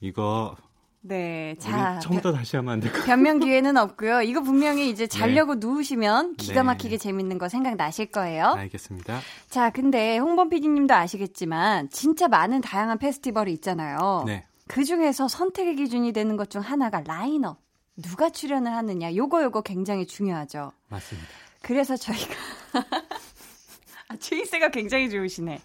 이거 0.00 0.56
네, 1.02 1.56
자 1.58 1.98
처음부터 2.00 2.32
다시 2.32 2.56
하면 2.56 2.74
안 2.74 2.80
될까요? 2.80 3.04
변명 3.06 3.38
기회는 3.40 3.76
없고요. 3.78 4.20
이거 4.22 4.42
분명히 4.42 4.90
이제 4.90 5.06
네. 5.06 5.18
자려고 5.18 5.54
네. 5.54 5.66
누우시면 5.66 6.36
기가 6.36 6.62
막히게 6.62 6.96
네. 6.96 6.98
재밌는 6.98 7.38
거 7.38 7.48
생각 7.48 7.76
나실 7.76 8.06
거예요. 8.06 8.48
알겠습니다. 8.48 9.18
자, 9.48 9.70
근데 9.70 10.18
홍범 10.18 10.50
PD님도 10.50 10.92
아시겠지만 10.94 11.88
진짜 11.90 12.28
많은 12.28 12.60
다양한 12.60 12.98
페스티벌이 12.98 13.50
있잖아요. 13.54 14.24
네. 14.26 14.44
그 14.68 14.84
중에서 14.84 15.26
선택의 15.26 15.76
기준이 15.76 16.12
되는 16.12 16.36
것 16.36 16.50
중 16.50 16.60
하나가 16.60 17.00
라인업. 17.00 17.58
누가 17.96 18.28
출연을 18.30 18.70
하느냐. 18.72 19.14
요거 19.14 19.42
요거 19.44 19.62
굉장히 19.62 20.06
중요하죠. 20.06 20.72
맞습니다. 20.88 21.28
그래서 21.62 21.96
저희가 21.96 22.34
아, 24.12 24.16
추위세가 24.16 24.70
굉장히 24.70 25.08
좋으시네. 25.08 25.60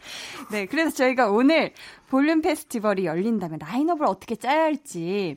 네, 0.51 0.65
그래서 0.67 0.91
저희가 0.91 1.29
오늘 1.31 1.73
볼륨 2.09 2.41
페스티벌이 2.41 3.05
열린다면 3.05 3.59
라인업을 3.59 4.05
어떻게 4.05 4.35
짜야 4.35 4.63
할지 4.63 5.35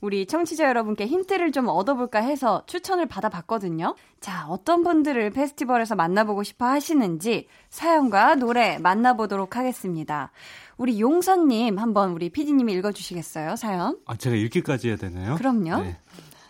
우리 0.00 0.26
청취자 0.26 0.68
여러분께 0.68 1.06
힌트를 1.06 1.52
좀 1.52 1.68
얻어볼까 1.68 2.20
해서 2.20 2.62
추천을 2.66 3.06
받아봤거든요. 3.06 3.94
자, 4.20 4.46
어떤 4.48 4.82
분들을 4.82 5.30
페스티벌에서 5.30 5.94
만나보고 5.94 6.42
싶어 6.42 6.66
하시는지 6.66 7.48
사연과 7.70 8.36
노래 8.36 8.78
만나보도록 8.78 9.56
하겠습니다. 9.56 10.32
우리 10.76 11.00
용선님 11.00 11.78
한번 11.78 12.12
우리 12.12 12.30
피디님이 12.30 12.72
읽어주시겠어요, 12.74 13.56
사연? 13.56 13.98
아, 14.06 14.16
제가 14.16 14.36
읽기까지 14.36 14.88
해야 14.88 14.96
되나요? 14.96 15.36
그럼요. 15.36 15.82
네. 15.82 15.98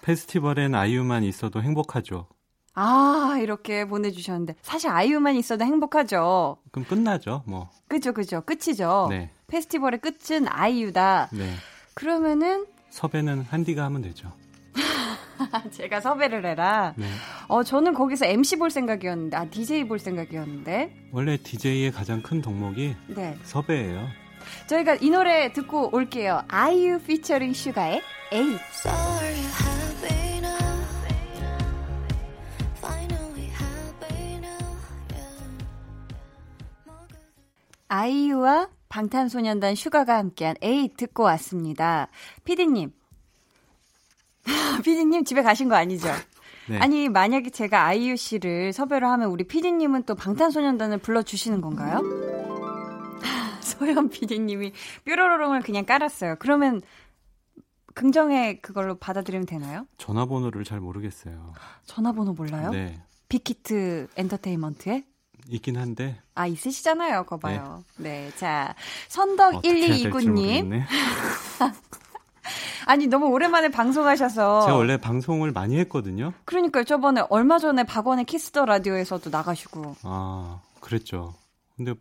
페스티벌엔 0.03 0.75
아이유만 0.75 1.25
있어도 1.25 1.63
행복하죠. 1.63 2.27
아, 2.77 3.39
이렇게 3.41 3.87
보내주셨는데. 3.87 4.55
사실 4.63 4.91
아이유만 4.91 5.35
있어도 5.37 5.65
행복하죠. 5.65 6.59
그럼 6.71 6.87
끝나죠, 6.87 7.43
뭐. 7.47 7.71
그죠, 7.89 8.13
그죠. 8.13 8.43
끝이죠. 8.43 9.09
네. 9.11 9.31
페스티벌의 9.49 10.01
끝은 10.01 10.47
아이유다. 10.49 11.31
네. 11.33 11.55
그러면은. 11.95 12.67
섭외는 12.91 13.47
한디가 13.51 13.83
하면 13.85 14.03
되죠. 14.03 14.31
제가 15.73 16.01
섭외를 16.01 16.45
해라. 16.45 16.93
네. 16.97 17.07
어, 17.49 17.63
저는 17.63 17.95
거기서 17.95 18.27
MC 18.27 18.57
볼 18.57 18.71
생각이었는데, 18.71 19.37
아, 19.37 19.47
DJ 19.47 19.85
볼 19.85 19.99
생각이었는데. 19.99 21.09
원래 21.13 21.39
DJ의 21.39 21.93
가장 21.93 22.23
큰 22.23 22.43
덕목이 22.43 22.95
네. 23.09 23.39
섭외예요. 23.43 24.07
저희가 24.67 24.97
이 25.01 25.11
노래 25.11 25.53
듣고 25.53 25.95
올게요. 25.95 26.43
아이유 26.49 27.01
피처링 27.01 27.53
슈가의 27.53 28.03
에이. 28.33 28.57
아이유와 37.97 38.69
방탄소년단 38.91 39.75
슈가가 39.75 40.19
함께한 40.19 40.57
에이 40.61 40.91
듣고 40.97 41.23
왔습니다. 41.25 42.09
피디님. 42.45 42.93
피디님 44.85 45.25
집에 45.25 45.43
가신 45.43 45.69
거 45.69 45.77
아니죠? 45.77 46.09
네. 46.69 46.79
아니, 46.79 47.09
만약에 47.09 47.51
제가 47.51 47.87
아이유 47.87 48.17
씨를 48.17 48.73
섭외를 48.73 49.09
하면 49.09 49.31
우리 49.31 49.45
피디님은 49.45 50.03
또 50.03 50.15
방탄소년단을 50.15 50.99
불러주시는 50.99 51.61
건가요? 51.63 52.03
소연 53.63 54.11
피디님이 54.11 54.73
뾰로로롱을 55.05 55.63
그냥 55.63 55.87
깔았어요. 55.87 56.37
그러면 56.39 56.83
긍정의 57.95 58.61
그걸로 58.61 58.97
받아들이면 58.97 59.47
되나요? 59.47 59.87
전화번호를 59.97 60.65
잘 60.65 60.81
모르겠어요. 60.81 61.55
전화번호 61.87 62.35
몰라요? 62.35 62.71
네. 62.71 63.01
빅히트 63.29 64.09
엔터테인먼트에? 64.17 65.05
있긴 65.49 65.77
한데. 65.77 66.21
아, 66.35 66.47
있으시잖아요. 66.47 67.25
거 67.25 67.39
봐요. 67.39 67.85
네. 67.97 68.27
네. 68.27 68.33
자, 68.37 68.75
선덕 69.09 69.63
1229님. 69.63 70.85
아니, 72.87 73.09
너무 73.09 73.27
오랜만에 73.27 73.69
방송하셔서. 73.69 74.67
제가 74.67 74.77
원래 74.77 74.97
방송을 74.97 75.53
많이 75.53 75.79
했거든요. 75.81 76.33
그러니까요. 76.45 76.85
저번에 76.85 77.23
얼마 77.31 77.59
전에 77.59 77.85
박원의 77.85 78.27
Kiss 78.27 78.48
the 78.48 78.65
Radio에서도 78.65 79.31
나가시고. 79.31 79.97
아, 80.03 80.61
그랬죠. 80.81 81.35
근데 81.77 81.95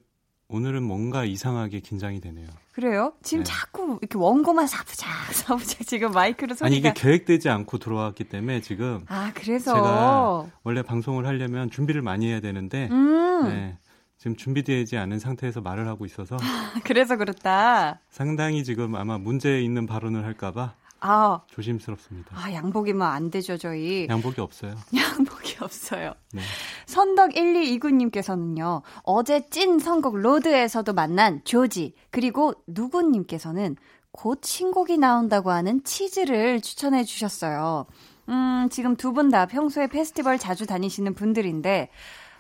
오늘은 0.48 0.84
뭔가 0.84 1.26
이상하게 1.26 1.80
긴장이 1.80 2.22
되네요. 2.22 2.48
그래요? 2.76 3.14
지금 3.24 3.46
네. 3.46 3.50
자꾸 3.50 4.00
이렇게 4.02 4.18
원고만 4.18 4.68
사부작 4.68 5.10
사부작 5.32 5.88
지금 5.88 6.12
마이크로 6.12 6.56
소리가 6.56 6.66
아니 6.66 6.76
이게 6.76 6.94
계획되지 6.94 7.48
않고 7.48 7.78
들어왔기 7.78 8.26
때문에 8.26 8.60
지금 8.60 9.06
아 9.08 9.32
그래서 9.34 9.74
제가 9.74 10.46
원래 10.64 10.82
방송을 10.82 11.26
하려면 11.26 11.72
준비를 11.72 12.02
많이 12.02 12.28
해야 12.28 12.42
되는데 12.42 12.90
음. 12.92 13.44
네, 13.48 13.78
지금 14.18 14.36
준비되지 14.36 14.98
않은 14.98 15.20
상태에서 15.20 15.62
말을 15.62 15.88
하고 15.88 16.06
있어서 16.06 16.36
그래서 16.84 17.16
그렇다. 17.16 18.02
상당히 18.10 18.66
지금 18.66 18.96
아마 18.96 19.18
문제 19.18 19.62
있는 19.62 19.86
발언을 19.88 20.26
할까봐 20.26 20.74
아, 21.00 21.42
조심스럽습니다. 21.48 22.32
아, 22.36 22.52
양복이면 22.52 23.02
안 23.08 23.30
되죠, 23.30 23.58
저희. 23.58 24.08
양복이 24.10 24.42
없어요. 24.42 24.76
양복이 24.96 25.58
없어요. 25.62 26.14
네. 26.34 26.42
선덕 26.88 27.32
1229님께서는요, 27.32 28.82
어제 29.04 29.48
찐 29.50 29.80
선곡 29.80 30.18
로드에서도 30.18 30.92
만난 30.94 31.42
조지, 31.44 31.94
그리고 32.10 32.54
누구님께서는 32.68 33.76
곧 34.12 34.40
신곡이 34.44 34.98
나온다고 34.98 35.52
하는 35.52 35.84
치즈를 35.84 36.62
추천해 36.62 37.04
주셨어요. 37.04 37.86
음, 38.30 38.68
지금 38.72 38.96
두 38.96 39.12
분 39.14 39.30
다 39.30 39.46
평소에 39.46 39.88
페스티벌 39.88 40.40
자주 40.40 40.66
다니시는 40.66 41.14
분들인데, 41.14 41.90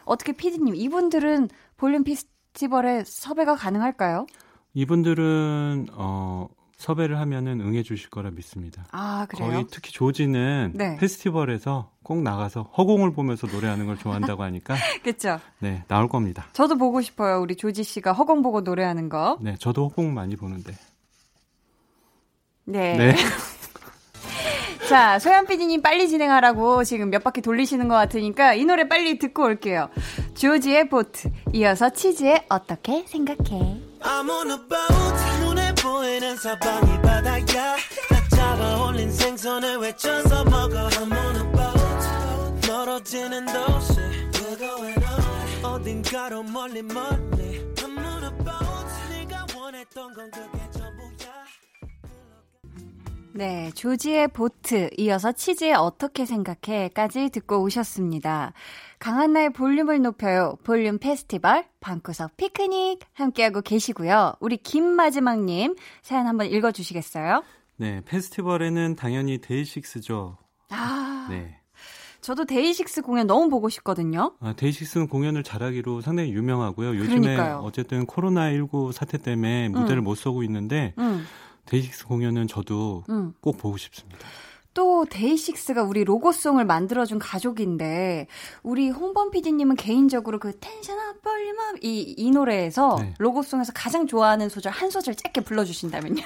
어떻게 0.05 0.31
피디님, 0.31 0.75
이분들은 0.75 1.49
볼륨 1.77 2.03
페스티벌에 2.03 3.03
섭외가 3.05 3.55
가능할까요? 3.55 4.25
이분들은, 4.73 5.87
어, 5.93 6.47
섭외를 6.77 7.19
하면은 7.19 7.61
응해 7.61 7.83
주실 7.83 8.09
거라 8.09 8.31
믿습니다. 8.31 8.85
아, 8.91 9.25
그래요? 9.29 9.49
거의 9.49 9.65
특히 9.71 9.91
조지는 9.91 10.73
네. 10.75 10.97
페스티벌에서 10.97 11.91
꼭 12.03 12.21
나가서 12.21 12.63
허공을 12.77 13.13
보면서 13.13 13.47
노래하는 13.47 13.85
걸 13.85 13.97
좋아한다고 13.97 14.43
하니까 14.43 14.75
그렇죠. 15.01 15.39
네, 15.59 15.83
나올 15.87 16.09
겁니다. 16.09 16.45
저도 16.53 16.77
보고 16.77 17.01
싶어요. 17.01 17.39
우리 17.41 17.55
조지 17.55 17.83
씨가 17.83 18.13
허공 18.13 18.41
보고 18.41 18.61
노래하는 18.61 19.09
거. 19.09 19.37
네, 19.41 19.55
저도 19.57 19.87
허공 19.89 20.13
많이 20.13 20.35
보는데. 20.35 20.73
네. 22.65 22.97
네. 22.97 23.15
자, 24.89 25.17
소연 25.17 25.47
PD님 25.47 25.81
빨리 25.81 26.07
진행하라고 26.07 26.83
지금 26.83 27.09
몇 27.09 27.23
바퀴 27.23 27.41
돌리시는 27.41 27.87
것 27.87 27.95
같으니까 27.95 28.53
이 28.53 28.65
노래 28.65 28.87
빨리 28.87 29.17
듣고 29.17 29.43
올게요. 29.43 29.89
조지의 30.35 30.89
보트, 30.89 31.31
이어서 31.53 31.89
치즈의 31.89 32.45
어떻게 32.49 33.03
생각해. 33.07 33.81
보이는 35.85 36.35
사방이 36.35 36.99
바다야. 37.03 37.75
딱 38.09 38.29
잡아 38.31 38.83
올린 38.83 39.11
생선을 39.11 39.77
외쳐서 39.77 40.43
먹어. 40.45 40.87
I'm 40.89 41.11
on 41.11 41.35
a 41.35 41.43
boat, 41.51 42.67
멀어지는 42.67 43.45
도시. 43.45 43.99
On, 44.65 45.63
어딘가로 45.63 46.41
멀리 46.43 46.81
멀리. 46.81 47.61
I'm 47.75 47.97
on 47.97 48.23
a 48.23 48.29
boat, 48.43 49.09
네가 49.11 49.45
원했던 49.55 50.13
건 50.13 50.31
그게 50.31 50.64
네, 53.37 53.69
조지의 53.75 54.29
보트, 54.29 54.91
이어서 54.97 55.33
치즈의 55.33 55.73
어떻게 55.73 56.25
생각해?까지 56.25 57.29
듣고 57.31 57.63
오셨습니다. 57.63 58.53
강한나의 58.99 59.51
볼륨을 59.51 60.01
높여요. 60.01 60.57
볼륨 60.63 60.97
페스티벌, 60.99 61.65
방구석 61.81 62.37
피크닉 62.37 63.01
함께하고 63.11 63.59
계시고요. 63.59 64.35
우리 64.39 64.55
김마지막님 64.55 65.75
사연 66.01 66.27
한번 66.27 66.47
읽어주시겠어요? 66.47 67.43
네, 67.75 68.01
페스티벌에는 68.05 68.95
당연히 68.95 69.39
데이식스죠. 69.39 70.37
아. 70.69 71.27
네. 71.29 71.57
저도 72.21 72.45
데이식스 72.45 73.01
공연 73.01 73.27
너무 73.27 73.49
보고 73.49 73.67
싶거든요. 73.67 74.33
아, 74.39 74.53
데이식스는 74.53 75.09
공연을 75.09 75.43
잘하기로 75.43 75.99
상당히 75.99 76.31
유명하고요. 76.31 76.95
요즘에 76.95 77.19
그러니까요. 77.19 77.61
어쨌든 77.65 78.07
코로나19 78.07 78.93
사태 78.93 79.17
때문에 79.17 79.67
무대를 79.67 80.01
음. 80.01 80.05
못 80.05 80.15
서고 80.15 80.41
있는데 80.41 80.93
음. 80.99 81.25
데이식스 81.65 82.05
공연은 82.07 82.47
저도 82.47 83.03
음. 83.09 83.33
꼭 83.41 83.57
보고 83.57 83.77
싶습니다. 83.77 84.17
또 84.73 85.05
데이식스가 85.05 85.83
우리 85.83 86.03
로고송을 86.03 86.65
만들어준 86.65 87.17
가족인데 87.17 88.27
우리 88.61 88.89
홍범 88.89 89.31
PD님은 89.31 89.77
개인적으로 89.77 90.37
그 90.37 90.59
텐션 90.59 91.09
up 91.09 91.21
볼륨 91.21 91.69
up 91.69 91.83
이, 91.83 92.13
이 92.17 92.31
노래에서 92.31 92.97
네. 92.99 93.13
로고송에서 93.17 93.71
가장 93.73 94.05
좋아하는 94.05 94.49
소절 94.49 94.73
한 94.73 94.89
소절 94.89 95.15
짧게 95.15 95.41
불러주신다면요. 95.41 96.23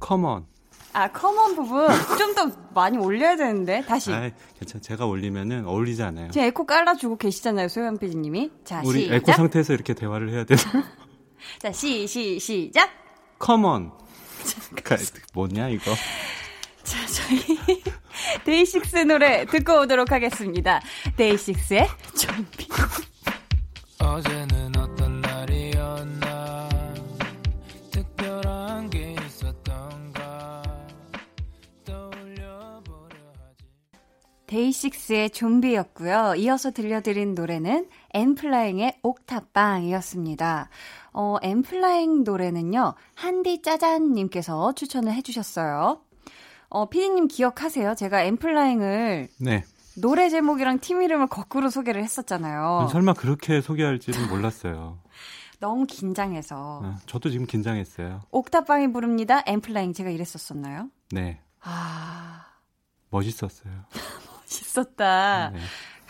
Come 0.00 0.25
on. 0.25 0.44
아 0.92 1.10
come 1.10 1.39
on 1.39 1.54
부분 1.56 1.88
좀 2.18 2.34
더 2.34 2.50
많이 2.74 2.98
올려야 2.98 3.36
되는데 3.36 3.82
다시. 3.86 4.12
아, 4.12 4.30
괜찮. 4.58 4.80
제가 4.82 5.06
올리면은 5.06 5.66
어울리지 5.66 6.02
않아요. 6.02 6.30
지금 6.30 6.46
에코 6.46 6.66
깔아주고 6.66 7.16
계시잖아요, 7.16 7.68
소연 7.68 7.98
PD님이. 7.98 8.50
자, 8.64 8.82
우리 8.84 9.02
시작. 9.02 9.14
에코 9.14 9.32
상태에서 9.32 9.72
이렇게 9.74 9.94
대화를 9.94 10.30
해야 10.30 10.44
돼요. 10.44 10.58
자, 11.58 11.72
시, 11.72 12.06
시, 12.06 12.38
시작. 12.38 12.90
Come 13.38 13.69
on. 13.69 13.92
뭐냐 15.34 15.68
이거? 15.68 15.94
자, 16.82 17.06
저희 17.06 17.58
데이식스 18.44 18.96
노래 18.98 19.46
듣고 19.46 19.80
오도록 19.80 20.12
하겠습니다. 20.12 20.80
데이식스의 21.16 21.88
좀비. 22.18 22.68
어제는 23.98 24.76
어떤 24.76 25.20
날이었나 25.20 26.68
특별한 27.92 28.90
게 28.90 29.14
있었던가 29.26 30.62
떠올려보려 31.84 33.16
하지 33.38 33.64
데이식스의 34.48 35.30
좀비였고요. 35.30 36.34
이어서 36.36 36.72
들려드린 36.72 37.34
노래는 37.34 37.88
엠플라잉의 38.14 38.98
옥탑방이었습니다. 39.02 40.68
어, 41.14 41.36
엠플라잉 41.42 42.24
노래는요, 42.24 42.94
한디 43.14 43.62
짜잔님께서 43.62 44.74
추천을 44.74 45.12
해주셨어요. 45.14 46.00
어, 46.68 46.88
피디님 46.88 47.28
기억하세요? 47.28 47.94
제가 47.94 48.22
엠플라잉을. 48.22 49.28
네. 49.40 49.64
노래 49.94 50.30
제목이랑 50.30 50.78
팀 50.78 51.02
이름을 51.02 51.26
거꾸로 51.26 51.68
소개를 51.68 52.02
했었잖아요. 52.02 52.88
설마 52.90 53.12
그렇게 53.12 53.60
소개할지는 53.60 54.28
몰랐어요. 54.30 54.98
너무 55.60 55.84
긴장해서. 55.86 56.80
아, 56.82 56.96
저도 57.06 57.30
지금 57.30 57.46
긴장했어요. 57.46 58.22
옥탑방이 58.30 58.92
부릅니다. 58.92 59.42
엠플라잉 59.46 59.92
제가 59.92 60.10
이랬었었나요? 60.10 60.88
네. 61.10 61.40
아. 61.60 62.46
멋있었어요. 63.10 63.72
멋있었다. 64.42 65.50
네. 65.50 65.60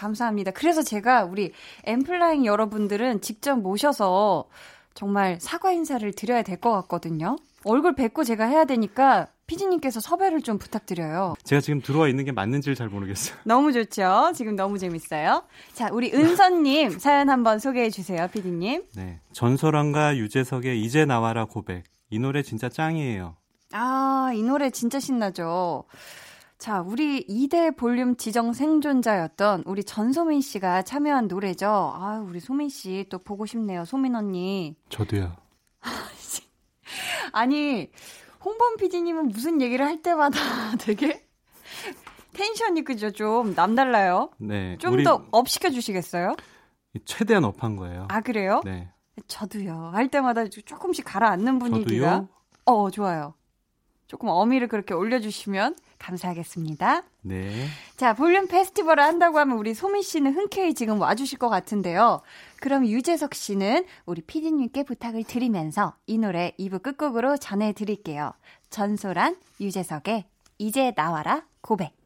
감사합니다. 0.06 0.50
그래서 0.50 0.82
제가 0.82 1.24
우리 1.24 1.52
엠플라잉 1.84 2.44
여러분들은 2.44 3.20
직접 3.20 3.56
모셔서 3.60 4.48
정말 4.94 5.38
사과 5.40 5.72
인사를 5.72 6.10
드려야 6.12 6.42
될 6.42 6.58
것 6.60 6.72
같거든요. 6.82 7.36
얼굴 7.64 7.94
뵙고 7.94 8.24
제가 8.24 8.44
해야 8.46 8.64
되니까 8.64 9.28
피디님께서 9.46 10.00
섭외를 10.00 10.42
좀 10.42 10.58
부탁드려요. 10.58 11.34
제가 11.44 11.60
지금 11.60 11.80
들어와 11.80 12.08
있는 12.08 12.24
게 12.24 12.32
맞는지를 12.32 12.74
잘 12.74 12.88
모르겠어요. 12.88 13.36
너무 13.44 13.72
좋죠. 13.72 14.32
지금 14.34 14.56
너무 14.56 14.78
재밌어요. 14.78 15.44
자, 15.72 15.88
우리 15.92 16.12
은선님 16.12 16.98
사연 16.98 17.30
한번 17.30 17.58
소개해 17.60 17.90
주세요, 17.90 18.26
피디님. 18.32 18.84
네. 18.96 19.20
전설왕과 19.32 20.16
유재석의 20.16 20.82
이제 20.82 21.04
나와라 21.04 21.44
고백. 21.44 21.84
이 22.10 22.18
노래 22.18 22.42
진짜 22.42 22.68
짱이에요. 22.68 23.36
아, 23.72 24.32
이 24.34 24.42
노래 24.42 24.70
진짜 24.70 24.98
신나죠. 25.00 25.84
자, 26.62 26.81
우리 26.81 27.27
2대 27.27 27.77
볼륨 27.77 28.14
지정 28.16 28.53
생존자였던 28.53 29.64
우리 29.66 29.83
전소민 29.83 30.40
씨가 30.40 30.83
참여한 30.83 31.27
노래죠. 31.27 31.66
아, 31.68 32.25
우리 32.25 32.38
소민 32.38 32.68
씨 32.68 33.05
또 33.11 33.18
보고 33.18 33.46
싶네요. 33.46 33.85
소민 33.85 34.14
언니. 34.14 34.77
저도요. 34.88 35.35
아니, 37.33 37.90
홍범 38.44 38.77
PD님은 38.77 39.27
무슨 39.31 39.61
얘기를 39.61 39.85
할 39.85 40.03
때마다 40.03 40.38
되게 40.79 41.27
텐션이 42.33 42.85
그죠? 42.85 43.11
좀 43.11 43.55
남달라요. 43.57 44.31
네. 44.38 44.77
좀 44.79 45.03
더 45.03 45.27
up 45.33 45.48
시켜 45.48 45.68
주시겠어요? 45.68 46.37
최대한 47.05 47.42
up한 47.42 47.74
거예요. 47.75 48.07
아, 48.09 48.20
그래요? 48.20 48.61
네. 48.64 48.88
저도요. 49.27 49.90
할 49.94 50.07
때마다 50.12 50.44
조금씩 50.46 51.07
가라앉는 51.09 51.59
분위기가. 51.59 52.11
저도요? 52.11 52.29
어, 52.66 52.88
좋아요. 52.90 53.35
조금 54.07 54.29
어미를 54.29 54.68
그렇게 54.68 54.94
올려주시면 54.94 55.75
감사하겠습니다. 56.02 57.04
네. 57.22 57.66
자, 57.96 58.14
볼륨 58.14 58.48
페스티벌을 58.48 59.02
한다고 59.02 59.38
하면 59.38 59.56
우리 59.56 59.72
소민 59.72 60.02
씨는 60.02 60.34
흔쾌히 60.34 60.74
지금 60.74 61.00
와주실 61.00 61.38
것 61.38 61.48
같은데요. 61.48 62.20
그럼 62.60 62.86
유재석 62.86 63.34
씨는 63.34 63.86
우리 64.04 64.20
피디님께 64.20 64.82
부탁을 64.82 65.24
드리면서 65.24 65.94
이 66.06 66.18
노래 66.18 66.52
2부 66.58 66.82
끝곡으로 66.82 67.36
전해드릴게요. 67.36 68.32
전소란 68.70 69.36
유재석의 69.60 70.24
이제 70.58 70.92
나와라 70.96 71.44
고백. 71.60 72.01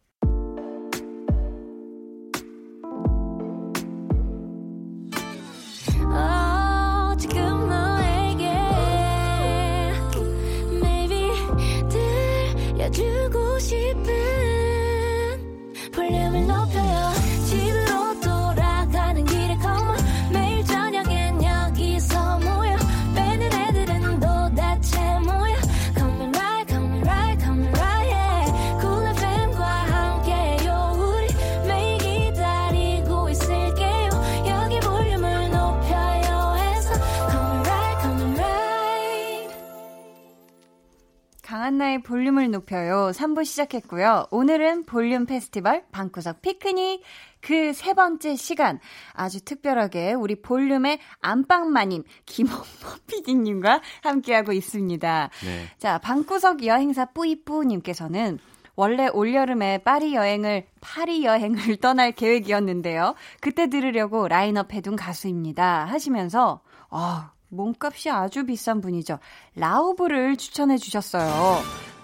한나의 41.77 42.03
볼륨을 42.03 42.51
높여요. 42.51 43.11
3부 43.13 43.45
시작했고요. 43.45 44.29
오늘은 44.31 44.87
볼륨 44.87 45.27
페스티벌 45.27 45.85
방구석 45.93 46.41
피크닉 46.41 47.03
그 47.43 47.75
세 47.75 47.93
번째 47.93 48.35
시간 48.35 48.81
아주 49.13 49.45
특별하게 49.45 50.15
우리 50.15 50.41
볼륨의 50.41 50.99
안방마님 51.21 52.05
김홍범 52.25 52.65
PD님과 53.07 53.83
함께하고 54.03 54.53
있습니다. 54.53 55.31
네. 55.45 55.67
자, 55.79 55.99
방구석 55.99 56.65
여행사 56.65 57.05
뿌이뿌님께서는 57.13 58.39
원래 58.75 59.09
올여름에 59.09 59.79
파리 59.79 60.15
여행을 60.15 60.67
파리 60.81 61.27
여행을 61.27 61.77
떠날 61.83 62.13
계획이었는데요. 62.13 63.15
그때 63.43 63.69
들으려고 63.69 64.29
라인업 64.29 64.73
해둔 64.73 64.97
가수입니다. 64.97 65.85
하시면서 65.85 66.63
아 66.89 67.33
몸값이 67.49 68.11
아주 68.11 68.45
비싼 68.47 68.81
분이죠. 68.81 69.19
라우브를 69.55 70.37
추천해 70.37 70.77
주셨어요. 70.77 71.59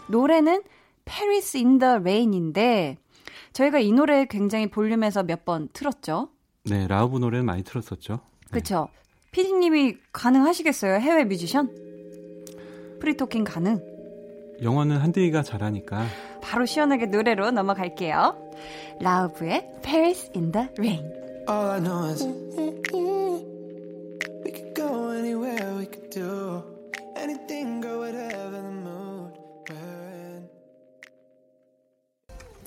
노래는 0.08 0.62
Paris 1.04 1.56
in 1.56 1.78
the 1.78 1.94
Rain인데 1.96 2.96
저희가 3.52 3.78
이 3.80 3.92
노래 3.92 4.24
굉장히 4.26 4.68
볼륨에서 4.70 5.22
몇 5.24 5.44
번 5.44 5.68
틀었죠. 5.72 6.28
네, 6.64 6.86
라우브 6.86 7.18
노래는 7.18 7.44
많이 7.44 7.62
틀었었죠. 7.64 8.20
그렇죠. 8.50 8.88
피디님이 9.32 9.96
가능하시겠어요? 10.12 11.00
해외 11.00 11.24
뮤지션? 11.24 11.70
free 13.00 13.16
talking 13.16 13.44
가능? 13.44 13.80
영어는 14.62 14.98
한디가 14.98 15.42
잘하니까. 15.42 16.06
바로 16.40 16.66
시원하게 16.66 17.06
노래로 17.06 17.50
넘어갈게요. 17.50 18.52
라우브의 19.00 19.68
Paris 19.82 20.30
in 20.36 20.52
the 20.52 20.68
Rain. 20.78 21.02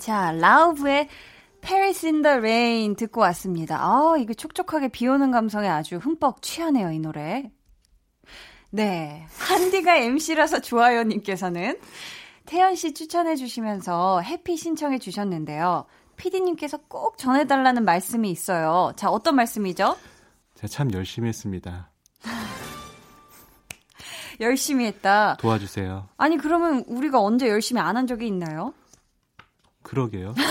자, 0.06 0.30
라우브의 0.30 1.08
Paris 1.60 2.06
in 2.06 2.22
the 2.22 2.36
Rain 2.36 2.94
듣고 2.94 3.22
왔습니다. 3.22 3.76
아, 3.80 4.14
이거 4.20 4.34
촉촉하게 4.34 4.86
비 4.86 5.08
오는 5.08 5.32
감성에 5.32 5.66
아주 5.66 5.96
흠뻑 5.96 6.42
취하네요, 6.42 6.92
이 6.92 7.00
노래. 7.00 7.50
네. 8.70 9.26
한디가 9.36 9.96
MC라서 9.96 10.60
좋아요 10.60 11.02
님께서는 11.02 11.76
태연 12.44 12.76
씨 12.76 12.94
추천해 12.94 13.34
주시면서 13.34 14.20
해피 14.20 14.56
신청해 14.56 15.00
주셨는데요. 15.00 15.86
피디님께서 16.16 16.78
꼭 16.86 17.18
전해달라는 17.18 17.84
말씀이 17.84 18.30
있어요. 18.30 18.92
자, 18.94 19.10
어떤 19.10 19.34
말씀이죠? 19.34 19.96
제가 20.54 20.68
참 20.68 20.92
열심히 20.92 21.30
했습니다. 21.30 21.90
열심히 24.38 24.86
했다. 24.86 25.34
도와주세요. 25.40 26.10
아니 26.16 26.36
그러면 26.36 26.84
우리가 26.86 27.20
언제 27.20 27.48
열심히 27.48 27.80
안 27.80 27.96
한 27.96 28.06
적이 28.06 28.28
있나요? 28.28 28.72
그러게요. 29.86 30.34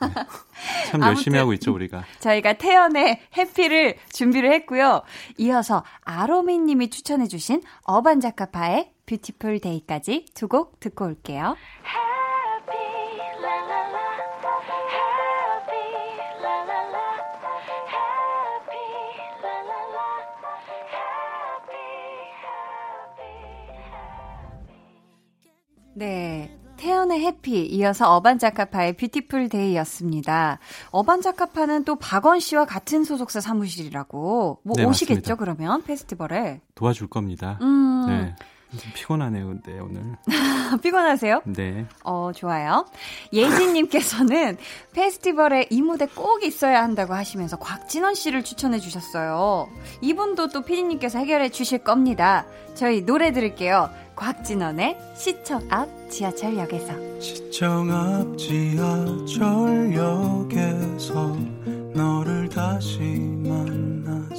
네. 0.00 0.90
참 0.90 1.00
열심히 1.02 1.38
하고 1.38 1.52
있죠, 1.54 1.72
우리가. 1.72 2.04
저희가 2.20 2.54
태연의 2.54 3.20
해피를 3.36 3.96
준비를 4.12 4.52
했고요. 4.52 5.02
이어서 5.38 5.82
아로미 6.02 6.58
님이 6.58 6.90
추천해 6.90 7.26
주신 7.26 7.62
어반 7.82 8.20
자카파의 8.20 8.92
뷰티풀 9.06 9.60
데이까지 9.60 10.26
두 10.34 10.48
곡 10.48 10.78
듣고 10.80 11.06
올게요. 11.06 11.56
네. 25.94 26.55
태연의 26.76 27.20
Happy, 27.20 27.66
이어서 27.66 28.14
어반자카파의 28.14 28.94
Beautiful 28.94 29.48
Day였습니다. 29.48 30.58
어반자카파는 30.90 31.84
또 31.84 31.96
박원 31.96 32.40
씨와 32.40 32.64
같은 32.64 33.04
소속사 33.04 33.40
사무실이라고. 33.40 34.60
뭐 34.62 34.74
네, 34.76 34.84
오시겠죠, 34.84 35.20
맞습니다. 35.20 35.34
그러면? 35.36 35.82
페스티벌에? 35.82 36.60
도와줄 36.74 37.08
겁니다. 37.08 37.58
음. 37.62 38.06
네. 38.08 38.34
좀 38.76 38.92
피곤하네요, 38.94 39.46
근데 39.46 39.78
오늘. 39.78 40.16
피곤하세요? 40.82 41.42
네. 41.46 41.86
어, 42.04 42.32
좋아요. 42.34 42.84
예진님께서는 43.32 44.56
페스티벌에 44.92 45.68
이 45.70 45.80
무대 45.82 46.06
꼭 46.06 46.42
있어야 46.44 46.82
한다고 46.82 47.14
하시면서 47.14 47.58
곽진언 47.58 48.14
씨를 48.14 48.42
추천해 48.42 48.78
주셨어요. 48.78 49.68
이분도 50.02 50.48
또 50.48 50.62
피디님께서 50.62 51.18
해결해 51.20 51.48
주실 51.50 51.78
겁니다. 51.78 52.44
저희 52.74 53.06
노래 53.06 53.32
들을게요. 53.32 53.88
곽진언의 54.16 54.98
시청 55.14 55.60
앞 55.70 55.88
지하철역에서. 56.10 57.20
시청 57.20 57.90
앞 57.90 58.36
지하철역에서 58.38 59.36
너를 61.94 62.48
다시 62.48 62.98
만났었지. 63.44 64.36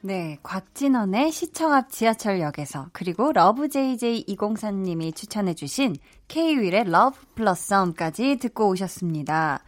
네, 0.00 0.38
곽진언의 0.42 1.32
시청 1.32 1.74
앞 1.74 1.90
지하철역에서 1.90 2.88
그리고 2.92 3.30
loveJJ204님이 3.32 5.14
추천해 5.14 5.52
주신 5.52 5.96
K.Will의 6.28 6.84
Love 6.86 7.20
Blossom까지 7.34 8.36
듣고 8.36 8.68
오셨습니다. 8.68 9.60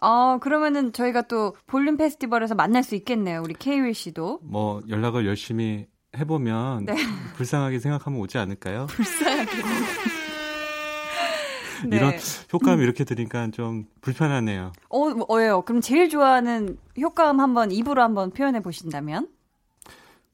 어, 0.00 0.38
그러면은 0.38 0.92
저희가 0.92 1.22
또 1.22 1.56
볼륨 1.66 1.96
페스티벌에서 1.96 2.54
만날 2.54 2.82
수 2.82 2.94
있겠네요. 2.94 3.42
우리 3.42 3.54
K-윌 3.54 3.94
씨도. 3.94 4.40
뭐 4.42 4.82
연락을 4.88 5.26
열심히 5.26 5.86
해보면 6.16 6.86
네. 6.86 6.94
불쌍하게 7.36 7.78
생각하면 7.78 8.18
오지 8.20 8.38
않을까요? 8.38 8.86
불쌍하게. 8.90 9.50
네. 11.88 11.96
이런 11.96 12.12
효과음 12.52 12.82
이렇게 12.82 13.04
들으니까 13.04 13.48
좀 13.52 13.86
불편하네요. 14.02 14.72
어, 14.88 15.08
뭐예요? 15.10 15.62
그럼 15.62 15.80
제일 15.80 16.10
좋아하는 16.10 16.76
효과음 17.00 17.40
한번 17.40 17.70
입으로 17.70 18.02
한번 18.02 18.32
표현해 18.32 18.60
보신다면? 18.60 19.28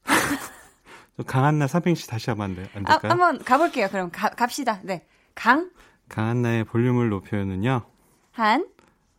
강한나 1.25 1.67
삼행시 1.67 2.07
다시 2.07 2.29
하면 2.31 2.43
안, 2.43 2.55
돼, 2.55 2.61
안 2.73 2.83
될까요? 2.83 2.99
아, 3.03 3.09
한번 3.09 3.43
가볼게요. 3.43 3.87
그럼 3.89 4.09
가, 4.11 4.29
갑시다. 4.29 4.79
네. 4.83 5.05
강. 5.35 5.69
강한나의 6.09 6.65
볼륨을 6.65 7.09
높여요는요. 7.09 7.83
한. 8.31 8.65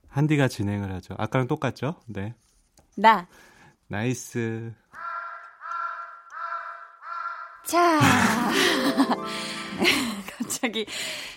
한디가 0.08 0.48
진행을 0.48 0.92
하죠. 0.94 1.14
아까랑 1.18 1.46
똑같죠? 1.46 1.96
네. 2.06 2.34
나. 2.96 3.26
nice. 3.88 4.72
자. 7.64 8.00
갑자기. 10.38 10.86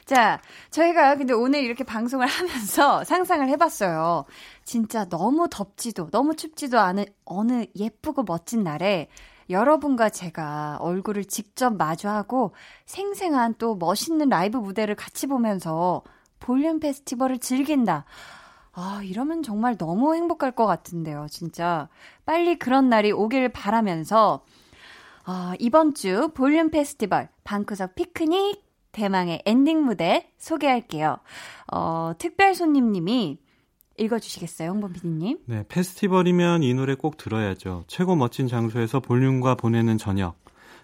자, 0.05 0.41
저희가 0.71 1.15
근데 1.15 1.33
오늘 1.33 1.63
이렇게 1.63 1.83
방송을 1.83 2.25
하면서 2.27 3.03
상상을 3.03 3.47
해봤어요. 3.49 4.25
진짜 4.63 5.05
너무 5.05 5.47
덥지도, 5.49 6.09
너무 6.09 6.35
춥지도 6.35 6.79
않은 6.79 7.05
어느 7.25 7.65
예쁘고 7.75 8.23
멋진 8.23 8.63
날에 8.63 9.09
여러분과 9.49 10.09
제가 10.09 10.77
얼굴을 10.79 11.25
직접 11.25 11.75
마주하고 11.75 12.53
생생한 12.85 13.55
또 13.57 13.75
멋있는 13.75 14.29
라이브 14.29 14.57
무대를 14.57 14.95
같이 14.95 15.27
보면서 15.27 16.03
볼륨 16.39 16.79
페스티벌을 16.79 17.39
즐긴다. 17.39 18.05
아, 18.73 19.01
이러면 19.03 19.43
정말 19.43 19.77
너무 19.77 20.15
행복할 20.15 20.51
것 20.51 20.65
같은데요, 20.65 21.27
진짜. 21.29 21.89
빨리 22.25 22.57
그런 22.57 22.89
날이 22.89 23.11
오길 23.11 23.49
바라면서, 23.49 24.43
아, 25.25 25.53
이번 25.59 25.93
주 25.93 26.31
볼륨 26.33 26.71
페스티벌 26.71 27.29
방구석 27.43 27.95
피크닉 27.95 28.63
대망의 28.91 29.43
엔딩 29.45 29.83
무대 29.83 30.29
소개할게요. 30.37 31.17
어, 31.71 32.13
특별 32.17 32.55
손님님이 32.55 33.37
읽어주시겠어요, 33.97 34.69
홍범 34.69 34.93
PD님? 34.93 35.39
네, 35.45 35.63
페스티벌이면 35.67 36.63
이 36.63 36.73
노래 36.73 36.95
꼭 36.95 37.17
들어야죠. 37.17 37.83
최고 37.87 38.15
멋진 38.15 38.47
장소에서 38.47 38.99
볼륨과 38.99 39.55
보내는 39.55 39.97
저녁. 39.97 40.35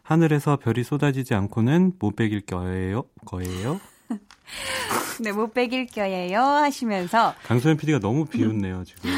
하늘에서 0.03 0.55
별이 0.57 0.83
쏟아지지 0.83 1.33
않고는 1.33 1.93
못 1.99 2.15
베길 2.15 2.41
거예요. 2.45 3.03
거예요. 3.25 3.79
네, 5.21 5.31
못 5.31 5.53
베길 5.53 5.87
거예요 5.87 6.39
하시면서 6.41 7.33
강소연 7.43 7.77
PD가 7.77 7.99
너무 7.99 8.25
비웃네요 8.25 8.83
지금 8.85 9.11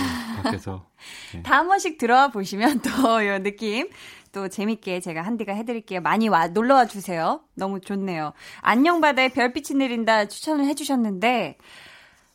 밖에서. 0.43 0.85
네. 1.33 1.43
다한 1.43 1.67
번씩 1.67 1.97
들어와 1.97 2.29
보시면 2.29 2.81
또이 2.81 3.39
느낌 3.43 3.89
또 4.31 4.47
재밌게 4.47 4.99
제가 4.99 5.21
한디가 5.21 5.53
해드릴게요. 5.53 6.01
많이 6.01 6.27
와 6.29 6.47
놀러 6.47 6.75
와 6.75 6.85
주세요. 6.85 7.41
너무 7.55 7.79
좋네요. 7.79 8.33
안녕 8.61 9.01
바다에 9.01 9.29
별빛이 9.29 9.77
내린다 9.79 10.27
추천을 10.27 10.65
해주셨는데 10.65 11.57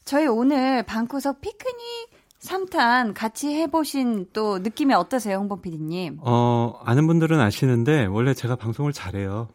저희 0.05 0.27
오늘 0.27 0.83
방구석 0.83 1.41
피크닉 1.41 2.15
3탄 2.45 3.15
같이 3.15 3.55
해보신 3.55 4.27
또 4.35 4.59
느낌이 4.59 4.93
어떠세요, 4.93 5.39
홍범 5.39 5.63
PD님? 5.63 6.19
어, 6.21 6.79
아는 6.85 7.07
분들은 7.07 7.41
아시는데, 7.41 8.05
원래 8.05 8.35
제가 8.35 8.57
방송을 8.57 8.93
잘해요. 8.93 9.49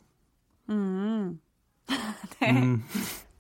음. 0.69 1.39
네. 2.41 2.51
음, 2.51 2.84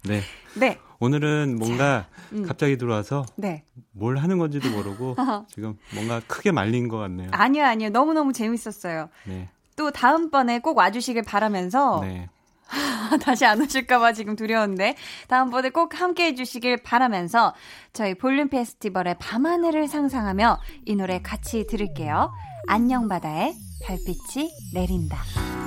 네. 0.03 0.21
네. 0.55 0.79
오늘은 0.99 1.57
뭔가 1.57 2.07
자, 2.07 2.07
음. 2.33 2.45
갑자기 2.45 2.77
들어와서 2.77 3.25
네. 3.35 3.63
뭘 3.91 4.17
하는 4.17 4.37
건지도 4.37 4.69
모르고 4.69 5.15
지금 5.49 5.77
뭔가 5.93 6.21
크게 6.27 6.51
말린 6.51 6.87
것 6.87 6.97
같네요. 6.97 7.29
아니요, 7.31 7.65
아니요. 7.65 7.89
너무너무 7.89 8.33
재밌었어요. 8.33 9.09
네. 9.25 9.49
또 9.75 9.91
다음번에 9.91 10.59
꼭 10.59 10.77
와주시길 10.77 11.23
바라면서 11.23 12.01
네. 12.01 12.27
다시 13.23 13.45
안 13.45 13.61
오실까봐 13.61 14.13
지금 14.13 14.35
두려운데 14.35 14.95
다음번에 15.27 15.69
꼭 15.69 15.99
함께 15.99 16.25
해주시길 16.27 16.77
바라면서 16.83 17.53
저희 17.93 18.13
볼륨 18.13 18.49
페스티벌의 18.49 19.15
밤하늘을 19.19 19.87
상상하며 19.87 20.59
이 20.85 20.95
노래 20.95 21.21
같이 21.21 21.65
들을게요. 21.65 22.31
안녕 22.67 23.07
바다에 23.07 23.53
별빛이 23.83 24.51
내린다. 24.73 25.17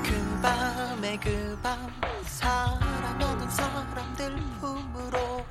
그 0.04 0.40
밤에 0.42 1.16
그밤 1.18 1.88
사랑하는 2.26 2.91
사람들 3.52 4.36
품으로 4.60 5.44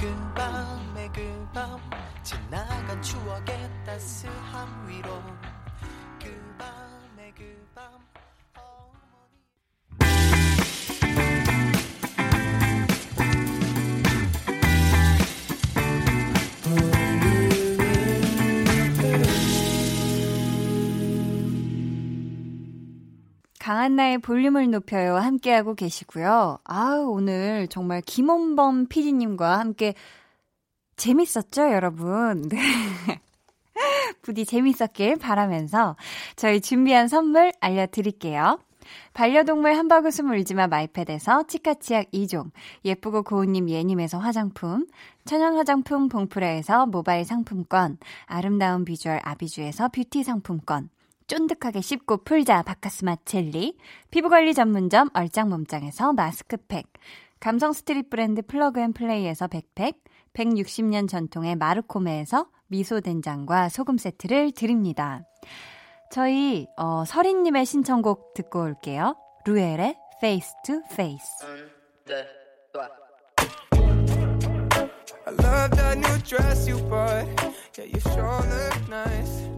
그 0.00 0.32
밤에 0.34 1.08
그 1.08 1.38
밤 1.52 1.80
지나간 2.22 3.02
추억의 3.02 3.70
따스함 3.84 4.86
위로 4.88 5.20
그 6.22 6.54
밤에 6.58 7.32
그밤 7.32 7.90
강한나의 23.68 24.16
볼륨을 24.16 24.70
높여요. 24.70 25.16
함께하고 25.16 25.74
계시고요. 25.74 26.56
아우, 26.64 27.10
오늘 27.10 27.68
정말 27.68 28.00
김원범 28.00 28.86
PD님과 28.86 29.58
함께 29.58 29.92
재밌었죠, 30.96 31.70
여러분? 31.70 32.48
네. 32.48 33.20
부디 34.22 34.46
재밌었길 34.46 35.16
바라면서 35.16 35.96
저희 36.34 36.62
준비한 36.62 37.08
선물 37.08 37.52
알려드릴게요. 37.60 38.58
반려동물 39.12 39.74
한바구스 39.76 40.22
물지마 40.22 40.68
마이패드에서 40.68 41.42
치카치약 41.42 42.10
2종, 42.10 42.50
예쁘고 42.86 43.22
고운님 43.22 43.68
예님에서 43.68 44.16
화장품, 44.16 44.86
천연 45.26 45.56
화장품 45.56 46.08
봉프레에서 46.08 46.86
모바일 46.86 47.26
상품권, 47.26 47.98
아름다운 48.24 48.86
비주얼 48.86 49.20
아비주에서 49.22 49.90
뷰티 49.90 50.24
상품권, 50.24 50.88
쫀득하게 51.28 51.82
씹고 51.82 52.24
풀자 52.24 52.62
박카스맛 52.62 53.16
젤리, 53.24 53.76
피부관리 54.10 54.54
전문점 54.54 55.10
얼짱몸짱에서 55.12 56.14
마스크팩, 56.14 56.86
감성 57.38 57.72
street 57.72 58.10
브랜드 58.10 58.42
플러그앤플레이에서 58.42 59.46
백팩, 59.46 60.02
160년 60.32 61.08
전통의 61.08 61.56
마루코메에서 61.56 62.48
미소된장과 62.68 63.68
소금 63.68 63.98
세트를 63.98 64.52
드립니다. 64.52 65.22
저희 66.10 66.66
어, 66.76 67.04
서린님의 67.04 67.66
신청곡 67.66 68.34
듣고 68.34 68.62
올게요. 68.62 69.14
루엘의 69.46 69.96
Face 70.18 70.52
to 70.64 70.80
Face. 70.92 71.46
I 77.78 78.00
sure 78.00 78.42
look 78.42 78.88
nice. 78.88 79.57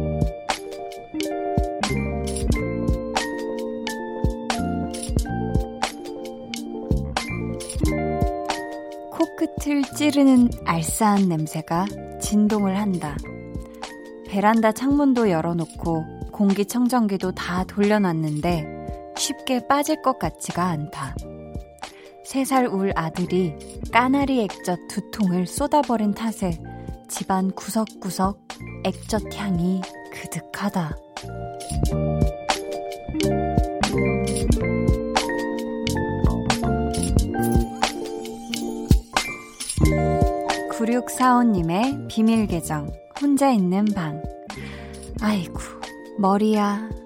코끝을 9.41 9.81
찌르는 9.95 10.51
알싸한 10.65 11.27
냄새가 11.27 11.87
진동을 12.21 12.77
한다. 12.77 13.17
베란다 14.27 14.71
창문도 14.71 15.31
열어놓고 15.31 16.29
공기청정기도 16.31 17.31
다 17.31 17.63
돌려놨는데 17.63 19.13
쉽게 19.17 19.65
빠질 19.67 20.03
것 20.03 20.19
같지가 20.19 20.65
않다. 20.65 21.15
세 22.23 22.43
살 22.45 22.67
울 22.67 22.91
아들이 22.95 23.55
까나리 23.91 24.43
액젓 24.43 24.87
두 24.87 25.09
통을 25.09 25.47
쏟아버린 25.47 26.13
탓에 26.13 26.61
집안 27.09 27.49
구석구석 27.51 28.47
액젓 28.83 29.35
향이 29.35 29.81
그득하다. 30.13 30.95
9645님의 40.81 42.07
비밀 42.07 42.47
계정, 42.47 42.91
혼자 43.21 43.51
있는 43.51 43.85
방. 43.93 44.21
아이고, 45.21 45.59
머리야. 46.17 47.00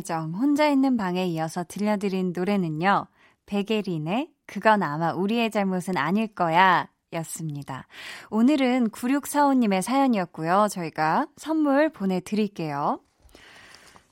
계정 0.00 0.32
혼자 0.32 0.66
있는 0.66 0.96
방에 0.96 1.26
이어서 1.26 1.62
들려드린 1.62 2.32
노래는요. 2.34 3.06
베게린의 3.44 4.30
그건 4.46 4.82
아마 4.82 5.12
우리의 5.12 5.50
잘못은 5.50 5.98
아닐 5.98 6.26
거야 6.26 6.88
였습니다. 7.12 7.86
오늘은 8.30 8.88
9645님의 8.92 9.82
사연이었고요. 9.82 10.68
저희가 10.70 11.26
선물 11.36 11.90
보내드릴게요. 11.90 13.02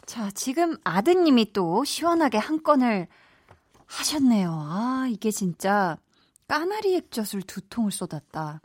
자, 0.05 0.30
지금 0.32 0.76
아드님이 0.84 1.55
또 1.55 1.84
시원하게 1.84 2.36
한 2.36 2.62
건을 2.62 3.09
하셨네요. 3.86 4.51
아, 4.53 5.07
이게 5.11 5.30
진짜 5.30 5.97
까나리 6.49 6.97
액젓을 6.97 7.45
두 7.47 7.62
통을 7.62 7.93
쏟았다. 7.93 8.61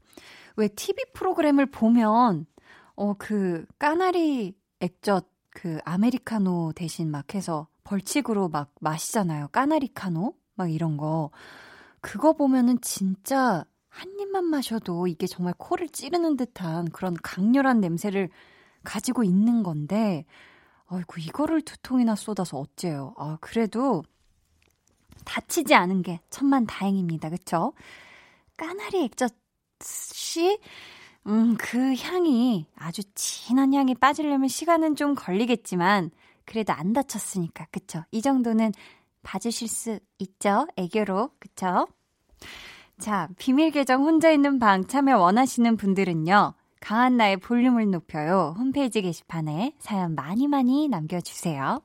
왜 0.57 0.67
TV 0.67 1.05
프로그램을 1.13 1.67
보면, 1.67 2.47
어, 2.95 3.13
그 3.13 3.65
까나리 3.79 4.57
액젓 4.81 5.32
그 5.53 5.79
아메리카노 5.85 6.73
대신 6.75 7.11
막 7.11 7.35
해서 7.35 7.67
벌칙으로 7.83 8.49
막 8.49 8.73
마시잖아요. 8.79 9.49
까나리카노? 9.49 10.33
막 10.55 10.71
이런 10.71 10.97
거. 10.97 11.31
그거 12.01 12.33
보면은 12.33 12.79
진짜 12.81 13.63
한 13.87 14.19
입만 14.19 14.45
마셔도 14.45 15.07
이게 15.07 15.27
정말 15.27 15.53
코를 15.57 15.87
찌르는 15.89 16.35
듯한 16.35 16.89
그런 16.89 17.15
강렬한 17.21 17.79
냄새를 17.79 18.29
가지고 18.83 19.23
있는 19.23 19.63
건데, 19.63 20.25
아이고, 20.87 21.19
이거를 21.19 21.61
두 21.61 21.77
통이나 21.77 22.15
쏟아서 22.15 22.57
어째요. 22.57 23.13
아, 23.17 23.37
그래도 23.39 24.03
다치지 25.25 25.75
않은 25.75 26.01
게 26.01 26.19
천만 26.29 26.65
다행입니다. 26.65 27.29
그쵸? 27.29 27.73
까나리 28.57 29.03
액젓이, 29.03 30.59
음, 31.27 31.55
그 31.57 31.95
향이, 31.95 32.67
아주 32.75 33.01
진한 33.15 33.73
향이 33.73 33.95
빠지려면 33.95 34.49
시간은 34.49 34.95
좀 34.95 35.15
걸리겠지만, 35.15 36.11
그래도 36.45 36.73
안 36.73 36.91
다쳤으니까, 36.91 37.67
그쵸? 37.71 38.03
이 38.11 38.21
정도는 38.21 38.73
봐주실 39.23 39.67
수 39.69 39.99
있죠? 40.19 40.67
애교로, 40.75 41.31
그쵸? 41.39 41.87
자, 42.99 43.29
비밀 43.37 43.71
계정 43.71 44.03
혼자 44.03 44.31
있는 44.31 44.59
방 44.59 44.85
참여 44.85 45.17
원하시는 45.17 45.77
분들은요. 45.77 46.53
강한 46.81 47.15
나의 47.15 47.37
볼륨을 47.37 47.89
높여요. 47.89 48.53
홈페이지 48.57 49.01
게시판에 49.01 49.73
사연 49.79 50.15
많이 50.15 50.47
많이 50.49 50.89
남겨주세요. 50.89 51.81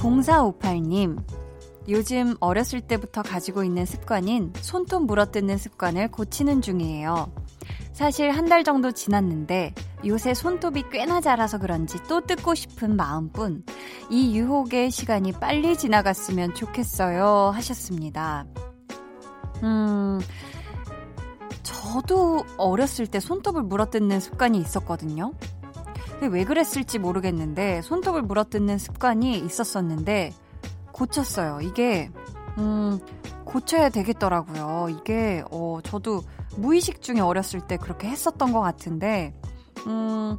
0458님, 0.00 1.18
요즘 1.88 2.34
어렸을 2.40 2.80
때부터 2.80 3.22
가지고 3.22 3.64
있는 3.64 3.84
습관인 3.84 4.52
손톱 4.56 5.04
물어뜯는 5.04 5.58
습관을 5.58 6.08
고치는 6.10 6.62
중이에요. 6.62 7.32
사실 7.92 8.30
한 8.30 8.46
달 8.48 8.64
정도 8.64 8.92
지났는데 8.92 9.74
요새 10.06 10.32
손톱이 10.32 10.84
꽤나 10.90 11.20
자라서 11.20 11.58
그런지 11.58 11.98
또 12.08 12.20
뜯고 12.22 12.54
싶은 12.54 12.96
마음뿐 12.96 13.62
이 14.08 14.36
유혹의 14.36 14.90
시간이 14.90 15.32
빨리 15.32 15.76
지나갔으면 15.76 16.54
좋겠어요 16.54 17.50
하셨습니다. 17.54 18.46
음, 19.62 20.18
저도 21.62 22.44
어렸을 22.56 23.06
때 23.06 23.20
손톱을 23.20 23.62
물어뜯는 23.64 24.18
습관이 24.20 24.58
있었거든요. 24.58 25.32
왜 26.26 26.44
그랬을지 26.44 26.98
모르겠는데 26.98 27.82
손톱을 27.82 28.22
물어뜯는 28.22 28.78
습관이 28.78 29.38
있었었는데 29.38 30.32
고쳤어요. 30.92 31.60
이게 31.62 32.10
음, 32.58 32.98
고쳐야 33.44 33.88
되겠더라고요. 33.88 34.88
이게 34.90 35.42
어, 35.50 35.78
저도 35.82 36.22
무의식 36.56 37.02
중에 37.02 37.20
어렸을 37.20 37.60
때 37.60 37.76
그렇게 37.76 38.08
했었던 38.08 38.52
것 38.52 38.60
같은데 38.60 39.34
음, 39.86 40.38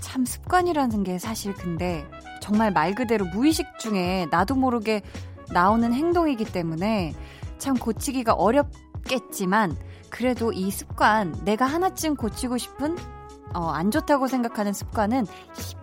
참 0.00 0.24
습관이라는 0.24 1.04
게 1.04 1.18
사실 1.18 1.54
근데 1.54 2.04
정말 2.40 2.70
말 2.70 2.94
그대로 2.94 3.24
무의식 3.26 3.66
중에 3.78 4.26
나도 4.30 4.54
모르게 4.54 5.02
나오는 5.50 5.92
행동이기 5.92 6.44
때문에 6.44 7.14
참 7.58 7.74
고치기가 7.74 8.34
어렵겠지만 8.34 9.76
그래도 10.10 10.52
이 10.52 10.70
습관 10.70 11.32
내가 11.44 11.66
하나쯤 11.66 12.16
고치고 12.16 12.58
싶은 12.58 12.96
어, 13.56 13.70
안 13.70 13.90
좋다고 13.90 14.28
생각하는 14.28 14.72
습관은 14.74 15.26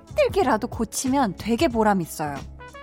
힘들게라도 0.08 0.68
고치면 0.68 1.36
되게 1.38 1.68
보람 1.68 2.02
있어요. 2.02 2.36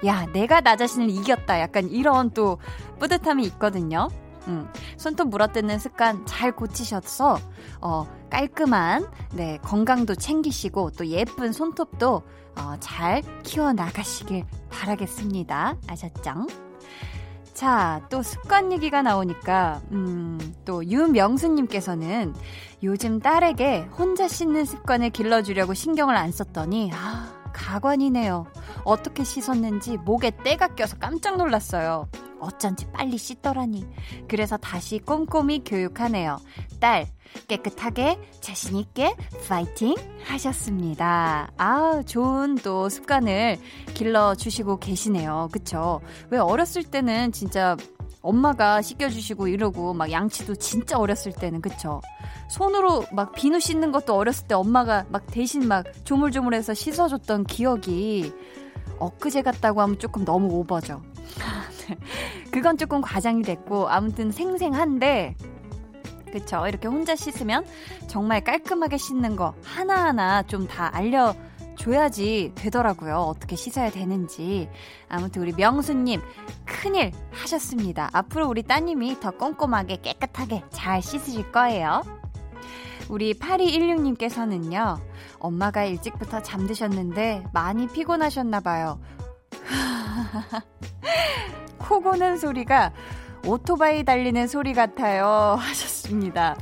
야, 0.05 0.26
내가 0.32 0.61
나 0.61 0.76
자신을 0.76 1.11
이겼다. 1.11 1.61
약간 1.61 1.88
이런 1.88 2.30
또 2.30 2.59
뿌듯함이 2.99 3.45
있거든요. 3.45 4.09
음, 4.49 4.68
손톱 4.97 5.28
물어뜯는 5.28 5.78
습관 5.78 6.26
잘 6.26 6.57
고치셔서 6.57 7.38
어, 7.80 8.07
깔끔한 8.30 9.07
네, 9.34 9.59
건강도 9.62 10.14
챙기시고 10.14 10.93
또 10.93 11.07
예쁜 11.07 11.53
손톱도 11.53 12.22
어, 12.59 12.74
잘 12.80 13.22
키워 13.45 13.72
나가시길 13.72 14.45
바라겠습니다. 14.70 15.76
아셨죠? 15.86 16.70
자, 17.61 18.00
또 18.08 18.22
습관 18.22 18.72
얘기가 18.72 19.02
나오니까, 19.02 19.82
음, 19.92 20.38
또 20.64 20.82
유명수님께서는 20.82 22.32
요즘 22.82 23.20
딸에게 23.20 23.80
혼자 23.98 24.28
씻는 24.28 24.64
습관을 24.64 25.11
길러주려고 25.11 25.74
신경을 25.74 26.16
안 26.16 26.32
썼더니, 26.32 26.90
아, 26.94 27.39
가관이네요. 27.53 28.46
어떻게 28.84 29.24
씻었는지 29.24 29.96
목에 29.98 30.30
때가 30.30 30.74
껴서 30.74 30.96
깜짝 30.98 31.36
놀랐어요. 31.36 32.09
어쩐지 32.40 32.86
빨리 32.92 33.18
씻더라니. 33.18 33.86
그래서 34.26 34.57
다시 34.57 34.98
꼼꼼히 34.98 35.62
교육하네요. 35.64 36.38
딸, 36.80 37.07
깨끗하게, 37.48 38.18
자신있게, 38.40 39.14
파이팅! 39.46 39.94
하셨습니다. 40.24 41.51
아, 41.59 42.03
좋은 42.07 42.57
또 42.57 42.88
습관을 42.88 43.59
길러주시고 43.94 44.78
계시네요. 44.78 45.48
그쵸? 45.53 46.01
왜 46.30 46.38
어렸을 46.38 46.82
때는 46.82 47.32
진짜 47.32 47.76
엄마가 48.23 48.83
씻겨주시고 48.83 49.49
이러고 49.49 49.95
막 49.95 50.11
양치도 50.11 50.57
진짜 50.57 50.99
어렸을 50.99 51.33
때는 51.33 51.61
그쵸? 51.61 52.01
손으로 52.49 53.05
막 53.12 53.33
비누 53.33 53.61
씻는 53.61 53.93
것도 53.93 54.14
어렸을 54.14 54.47
때 54.47 54.55
엄마가 54.55 55.07
막 55.09 55.27
대신 55.29 55.66
막 55.66 55.87
조물조물해서 56.05 56.75
씻어줬던 56.75 57.45
기억이 57.45 58.33
엊그제 58.99 59.43
같다고 59.43 59.81
하면 59.83 59.99
조금 59.99 60.25
너무 60.25 60.53
오버죠. 60.57 61.01
그건 62.51 62.77
조금 62.77 63.01
과장이 63.01 63.43
됐고 63.43 63.89
아무튼 63.89 64.31
생생한데 64.31 65.37
그쵸 66.33 66.66
이렇게 66.66 66.89
혼자 66.89 67.16
씻으면 67.16 67.64
정말 68.07 68.43
깔끔하게 68.45 68.97
씻는 68.99 69.37
거 69.37 69.55
하나하나 69.64 70.43
좀 70.43 70.66
다 70.66 70.95
알려 70.95 71.35
줘야지 71.81 72.53
되더라고요. 72.57 73.16
어떻게 73.16 73.57
씻어야 73.57 73.91
되는지. 73.91 74.68
아무튼 75.09 75.41
우리 75.41 75.53
명수님, 75.53 76.20
큰일 76.66 77.11
하셨습니다. 77.33 78.11
앞으로 78.12 78.49
우리 78.49 78.62
따님이 78.62 79.18
더 79.18 79.31
꼼꼼하게 79.31 79.97
깨끗하게 80.03 80.62
잘 80.70 81.01
씻으실 81.01 81.51
거예요. 81.51 82.03
우리 83.09 83.33
8216님께서는요, 83.33 85.01
엄마가 85.39 85.85
일찍부터 85.85 86.43
잠드셨는데 86.43 87.45
많이 87.55 87.89
피곤하셨나봐요. 87.89 89.01
코 91.78 92.01
고는 92.01 92.37
소리가 92.37 92.93
오토바이 93.47 94.05
달리는 94.05 94.47
소리 94.47 94.74
같아요. 94.74 95.57
하셨습니다. 95.59 96.57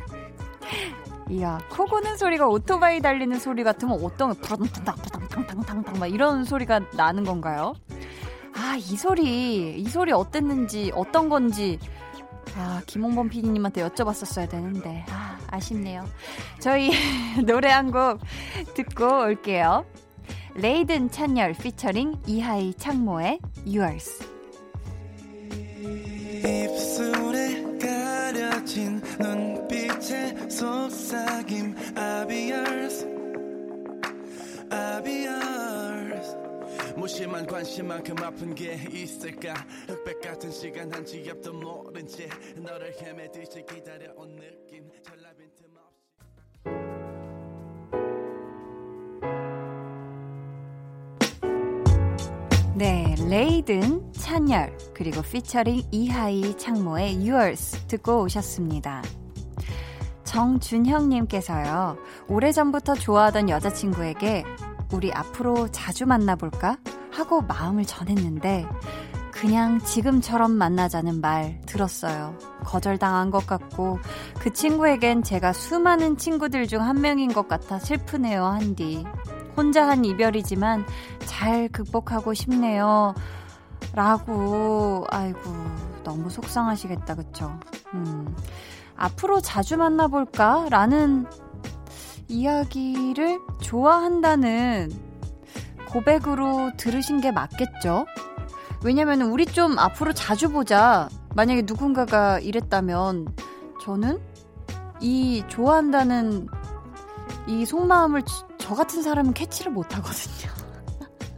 이야, 1.30 1.58
코 1.70 1.84
고는 1.84 2.16
소리가 2.16 2.48
오토바이 2.48 3.00
달리는 3.00 3.38
소리 3.38 3.62
같으면 3.62 3.98
어떤, 4.02 4.34
부당부당부당탕탕탕탕 4.34 5.98
막 5.98 6.06
이런 6.06 6.44
소리가 6.44 6.80
나는 6.96 7.24
건가요? 7.24 7.74
아, 8.54 8.76
이 8.76 8.96
소리, 8.96 9.78
이 9.78 9.84
소리 9.88 10.10
어땠는지, 10.12 10.90
어떤 10.94 11.28
건지, 11.28 11.78
아, 12.56 12.80
김홍범 12.86 13.28
PD님한테 13.28 13.86
여쭤봤었어야 13.86 14.48
되는데, 14.48 15.04
아, 15.10 15.38
아쉽네요. 15.50 16.06
저희 16.60 16.90
노래 17.46 17.68
한 17.70 17.90
곡 17.92 18.20
듣고 18.74 19.20
올게요. 19.20 19.84
레이든 20.54 21.10
찬열 21.10 21.52
피처링 21.52 22.22
이하이 22.26 22.74
창모의 22.74 23.38
Yours. 23.66 24.26
입술에 26.42 27.62
가려진 27.78 29.00
눈 29.18 29.57
빛의 30.08 30.50
속삭임 30.50 31.74
I'll 31.94 32.30
yours 32.30 33.06
I'll 34.70 35.06
yours 35.06 36.36
무심한 36.96 37.46
관심만큼 37.46 38.16
아픈 38.18 38.54
게 38.54 38.74
있을까? 38.90 39.54
흑백 39.86 40.20
같은 40.20 40.50
시간 40.50 40.92
한치 40.92 41.26
앞도 41.30 41.52
모른 41.52 42.06
채 42.06 42.28
너를 42.56 42.94
헤매듯이 43.00 43.64
기다려온 43.66 44.36
느낌. 44.36 44.88
전라빈 45.02 45.48
네, 52.76 53.16
레이든, 53.28 54.12
찬열, 54.12 54.72
그리고 54.94 55.20
피처링 55.20 55.82
이하이 55.90 56.56
창모의 56.56 57.28
Yours 57.28 57.86
듣고 57.88 58.22
오셨습니다. 58.22 59.02
정준형님께서요, 60.28 61.96
오래전부터 62.28 62.94
좋아하던 62.94 63.48
여자친구에게 63.48 64.44
우리 64.92 65.10
앞으로 65.12 65.68
자주 65.68 66.06
만나볼까? 66.06 66.76
하고 67.10 67.40
마음을 67.40 67.84
전했는데, 67.84 68.66
그냥 69.32 69.78
지금처럼 69.78 70.52
만나자는 70.52 71.20
말 71.20 71.60
들었어요. 71.64 72.36
거절당한 72.64 73.30
것 73.30 73.46
같고, 73.46 73.98
그 74.38 74.52
친구에겐 74.52 75.22
제가 75.22 75.52
수많은 75.54 76.18
친구들 76.18 76.66
중 76.66 76.82
한 76.82 77.00
명인 77.00 77.32
것 77.32 77.48
같아 77.48 77.78
슬프네요, 77.78 78.44
한디. 78.44 79.04
혼자 79.56 79.88
한 79.88 80.04
이별이지만 80.04 80.84
잘 81.24 81.68
극복하고 81.68 82.34
싶네요. 82.34 83.14
라고, 83.94 85.06
아이고, 85.10 85.40
너무 86.04 86.28
속상하시겠다, 86.28 87.14
그쵸? 87.14 87.58
음, 87.94 88.36
앞으로 88.98 89.40
자주 89.40 89.76
만나볼까? 89.76 90.66
라는 90.70 91.24
이야기를 92.28 93.38
좋아한다는 93.62 94.90
고백으로 95.88 96.72
들으신 96.76 97.20
게 97.20 97.32
맞겠죠? 97.32 98.04
왜냐면 98.84 99.22
우리 99.22 99.46
좀 99.46 99.78
앞으로 99.78 100.12
자주 100.12 100.50
보자. 100.50 101.08
만약에 101.34 101.62
누군가가 101.64 102.38
이랬다면 102.40 103.34
저는 103.82 104.20
이 105.00 105.44
좋아한다는 105.48 106.48
이 107.46 107.64
속마음을 107.64 108.22
저 108.58 108.74
같은 108.74 109.02
사람은 109.02 109.32
캐치를 109.32 109.72
못 109.72 109.96
하거든요. 109.96 110.57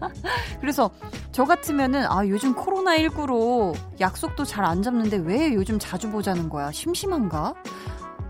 그래서 0.61 0.91
저 1.33 1.45
같으면은 1.45 2.05
아 2.07 2.27
요즘 2.27 2.55
코로나 2.55 2.97
19로 2.97 3.75
약속도 4.01 4.45
잘 4.45 4.65
안 4.65 4.83
잡는데 4.83 5.17
왜 5.19 5.53
요즘 5.55 5.79
자주 5.79 6.11
보자는 6.11 6.49
거야? 6.49 6.71
심심한가? 6.73 7.55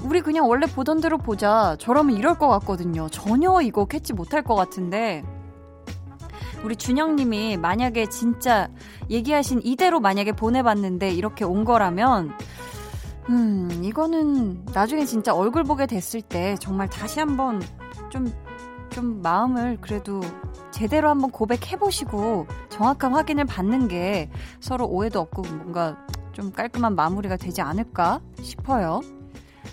우리 0.02 0.20
그냥 0.22 0.48
원래 0.48 0.66
보던 0.66 1.00
대로 1.00 1.18
보자. 1.18 1.76
저라면 1.78 2.16
이럴 2.16 2.34
것 2.38 2.48
같거든요. 2.48 3.08
전혀 3.10 3.60
이거 3.60 3.84
캐치 3.84 4.14
못할 4.14 4.42
것 4.42 4.54
같은데. 4.54 5.22
우리 6.64 6.76
준영님이 6.76 7.56
만약에 7.56 8.06
진짜 8.06 8.68
얘기하신 9.10 9.60
이대로 9.64 9.98
만약에 10.00 10.32
보내봤는데 10.32 11.10
이렇게 11.10 11.44
온 11.44 11.64
거라면, 11.64 12.32
음, 13.30 13.80
이거는 13.82 14.64
나중에 14.72 15.04
진짜 15.06 15.34
얼굴 15.34 15.64
보게 15.64 15.86
됐을 15.86 16.20
때 16.22 16.56
정말 16.60 16.88
다시 16.88 17.18
한번 17.18 17.62
좀, 18.10 18.30
좀 18.90 19.22
마음을 19.22 19.78
그래도 19.80 20.20
제대로 20.70 21.08
한번 21.08 21.30
고백해보시고 21.30 22.46
정확한 22.68 23.14
확인을 23.14 23.44
받는 23.44 23.88
게 23.88 24.30
서로 24.60 24.86
오해도 24.86 25.20
없고 25.20 25.42
뭔가 25.42 26.04
좀 26.32 26.52
깔끔한 26.52 26.94
마무리가 26.94 27.36
되지 27.36 27.60
않을까 27.60 28.20
싶어요. 28.40 29.00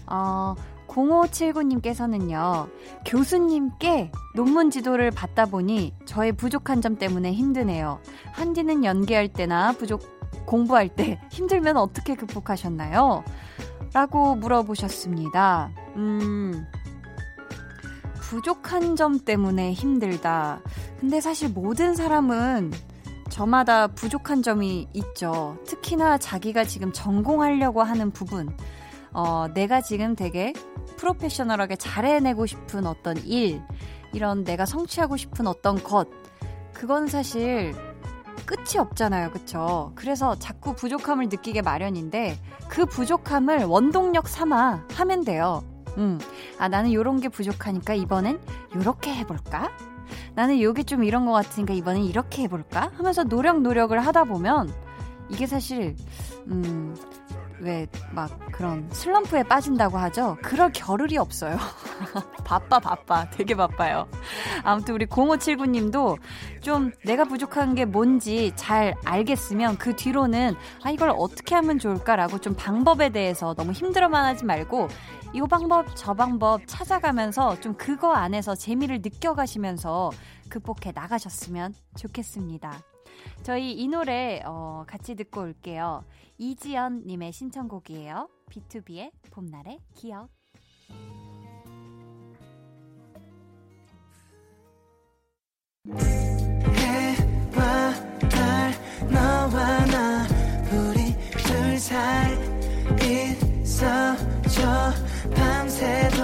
어, 0.07 0.55
0579님께서는요, 0.87 2.69
교수님께 3.05 4.11
논문 4.35 4.71
지도를 4.71 5.11
받다 5.11 5.45
보니 5.45 5.93
저의 6.05 6.31
부족한 6.31 6.81
점 6.81 6.97
때문에 6.97 7.33
힘드네요. 7.33 7.99
한디는 8.33 8.83
연기할 8.83 9.27
때나 9.27 9.73
부족, 9.73 10.01
공부할 10.45 10.89
때 10.89 11.19
힘들면 11.31 11.77
어떻게 11.77 12.15
극복하셨나요? 12.15 13.23
라고 13.93 14.35
물어보셨습니다. 14.35 15.71
음, 15.95 16.65
부족한 18.27 18.97
점 18.97 19.19
때문에 19.19 19.71
힘들다. 19.71 20.61
근데 20.99 21.21
사실 21.21 21.47
모든 21.47 21.95
사람은 21.95 22.73
저마다 23.29 23.87
부족한 23.87 24.41
점이 24.41 24.89
있죠. 24.93 25.57
특히나 25.65 26.17
자기가 26.17 26.65
지금 26.65 26.91
전공하려고 26.91 27.83
하는 27.83 28.11
부분. 28.11 28.49
어, 29.13 29.47
내가 29.53 29.79
지금 29.79 30.17
되게 30.17 30.51
프로페셔널하게 30.97 31.77
잘해내고 31.77 32.45
싶은 32.47 32.85
어떤 32.85 33.17
일, 33.25 33.61
이런 34.11 34.43
내가 34.43 34.65
성취하고 34.65 35.15
싶은 35.15 35.47
어떤 35.47 35.81
것, 35.81 36.09
그건 36.73 37.07
사실 37.07 37.73
끝이 38.45 38.77
없잖아요. 38.77 39.31
그쵸? 39.31 39.93
그래서 39.95 40.35
자꾸 40.35 40.75
부족함을 40.75 41.29
느끼게 41.29 41.61
마련인데, 41.61 42.37
그 42.67 42.85
부족함을 42.85 43.63
원동력 43.63 44.27
삼아 44.27 44.87
하면 44.95 45.23
돼요. 45.23 45.63
음, 45.97 46.19
아, 46.59 46.67
나는 46.67 46.93
요런 46.93 47.19
게 47.19 47.29
부족하니까 47.29 47.93
이번엔 47.93 48.39
요렇게 48.75 49.13
해볼까? 49.15 49.71
나는 50.35 50.61
요게 50.61 50.83
좀 50.83 51.03
이런 51.03 51.25
것 51.25 51.31
같으니까 51.31 51.73
이번엔 51.73 52.03
이렇게 52.03 52.43
해볼까? 52.43 52.91
하면서 52.95 53.23
노력 53.23 53.61
노력을 53.61 53.97
하다 53.99 54.25
보면, 54.25 54.71
이게 55.29 55.45
사실, 55.47 55.95
음, 56.47 56.95
왜 57.59 57.87
막 58.11 58.31
그런 58.51 58.89
슬럼프에 58.91 59.43
빠진다고 59.43 59.97
하죠. 59.97 60.37
그럴 60.41 60.71
겨를이 60.71 61.17
없어요. 61.17 61.57
바빠 62.43 62.79
바빠 62.79 63.29
되게 63.29 63.55
바빠요. 63.55 64.07
아무튼 64.63 64.95
우리 64.95 65.05
0579님도 65.05 66.17
좀 66.61 66.91
내가 67.05 67.25
부족한 67.25 67.75
게 67.75 67.85
뭔지 67.85 68.51
잘 68.55 68.95
알겠으면 69.05 69.77
그 69.77 69.95
뒤로는 69.95 70.55
아 70.83 70.89
이걸 70.89 71.11
어떻게 71.15 71.55
하면 71.55 71.79
좋을까라고 71.79 72.39
좀 72.39 72.55
방법에 72.55 73.09
대해서 73.09 73.53
너무 73.53 73.71
힘들어만 73.71 74.25
하지 74.25 74.45
말고 74.45 74.87
이 75.33 75.41
방법 75.49 75.85
저 75.95 76.13
방법 76.13 76.61
찾아가면서 76.65 77.59
좀 77.59 77.75
그거 77.75 78.13
안에서 78.13 78.55
재미를 78.55 79.01
느껴가시면서 79.03 80.11
극복해 80.49 80.91
나가셨으면 80.95 81.75
좋겠습니다. 81.97 82.96
저희 83.47 83.71
이 83.71 83.87
노래 83.87 84.41
어, 84.43 84.83
같이 84.85 85.15
듣고 85.15 85.39
올게요. 85.39 86.03
이지연님의 86.37 87.31
신청곡이에요. 87.31 88.27
B2B의 88.51 89.11
봄날의 89.31 89.79
기억. 89.95 90.27
해와 96.75 97.93
달 98.29 98.73
너와 99.09 99.85
나 99.85 100.27
우리 100.73 101.15
둘 101.37 101.79
사이 101.79 102.35
있어줘 103.61 104.91
밤새도록 105.33 106.21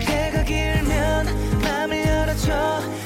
해가 0.00 0.42
길면 0.42 1.26
맘을 1.62 2.04
열어줘 2.04 3.05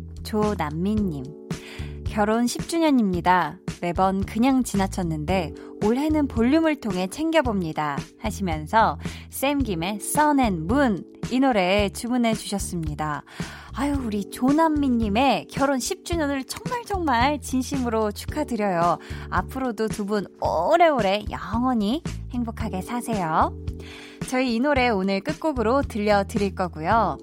조남민님. 0.23 1.23
결혼 2.05 2.45
10주년입니다. 2.45 3.59
매번 3.81 4.25
그냥 4.25 4.63
지나쳤는데 4.63 5.53
올해는 5.83 6.27
볼륨을 6.27 6.79
통해 6.79 7.07
챙겨봅니다. 7.07 7.97
하시면서 8.19 8.99
쌤김의 9.29 9.99
Moon 10.37 11.03
이 11.31 11.39
노래 11.39 11.89
주문해 11.89 12.33
주셨습니다. 12.33 13.23
아유, 13.73 13.95
우리 14.05 14.29
조남미님의 14.29 15.47
결혼 15.47 15.79
10주년을 15.79 16.43
정말 16.45 16.83
정말 16.85 17.39
진심으로 17.39 18.11
축하드려요. 18.11 18.99
앞으로도 19.29 19.87
두 19.87 20.05
분 20.05 20.25
오래오래 20.41 21.23
영원히 21.31 22.03
행복하게 22.31 22.81
사세요. 22.81 23.55
저희 24.27 24.55
이 24.55 24.59
노래 24.59 24.89
오늘 24.89 25.21
끝곡으로 25.21 25.83
들려드릴 25.83 26.53
거고요. 26.53 27.17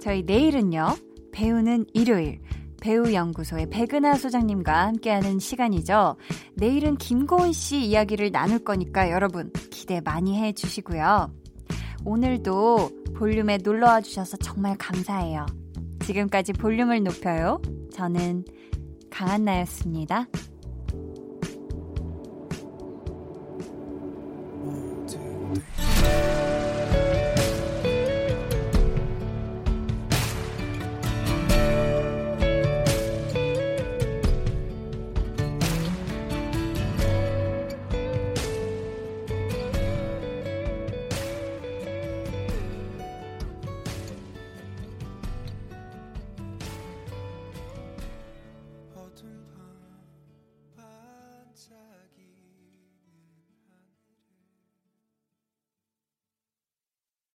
저희 0.00 0.22
내일은요, 0.22 0.94
배우는 1.32 1.86
일요일. 1.94 2.40
배우연구소의 2.84 3.70
백은하 3.70 4.16
소장님과 4.16 4.86
함께하는 4.88 5.38
시간이죠. 5.38 6.16
내일은 6.52 6.96
김고은 6.96 7.52
씨 7.52 7.78
이야기를 7.78 8.30
나눌 8.30 8.58
거니까 8.58 9.10
여러분 9.10 9.50
기대 9.70 10.02
많이 10.02 10.38
해 10.38 10.52
주시고요. 10.52 11.32
오늘도 12.04 12.90
볼륨에 13.16 13.56
놀러와 13.56 14.02
주셔서 14.02 14.36
정말 14.36 14.76
감사해요. 14.76 15.46
지금까지 16.00 16.52
볼륨을 16.52 17.02
높여요. 17.02 17.62
저는 17.90 18.44
강한나였습니다. 19.10 20.26
One, 24.62 25.06
two, 25.06 26.33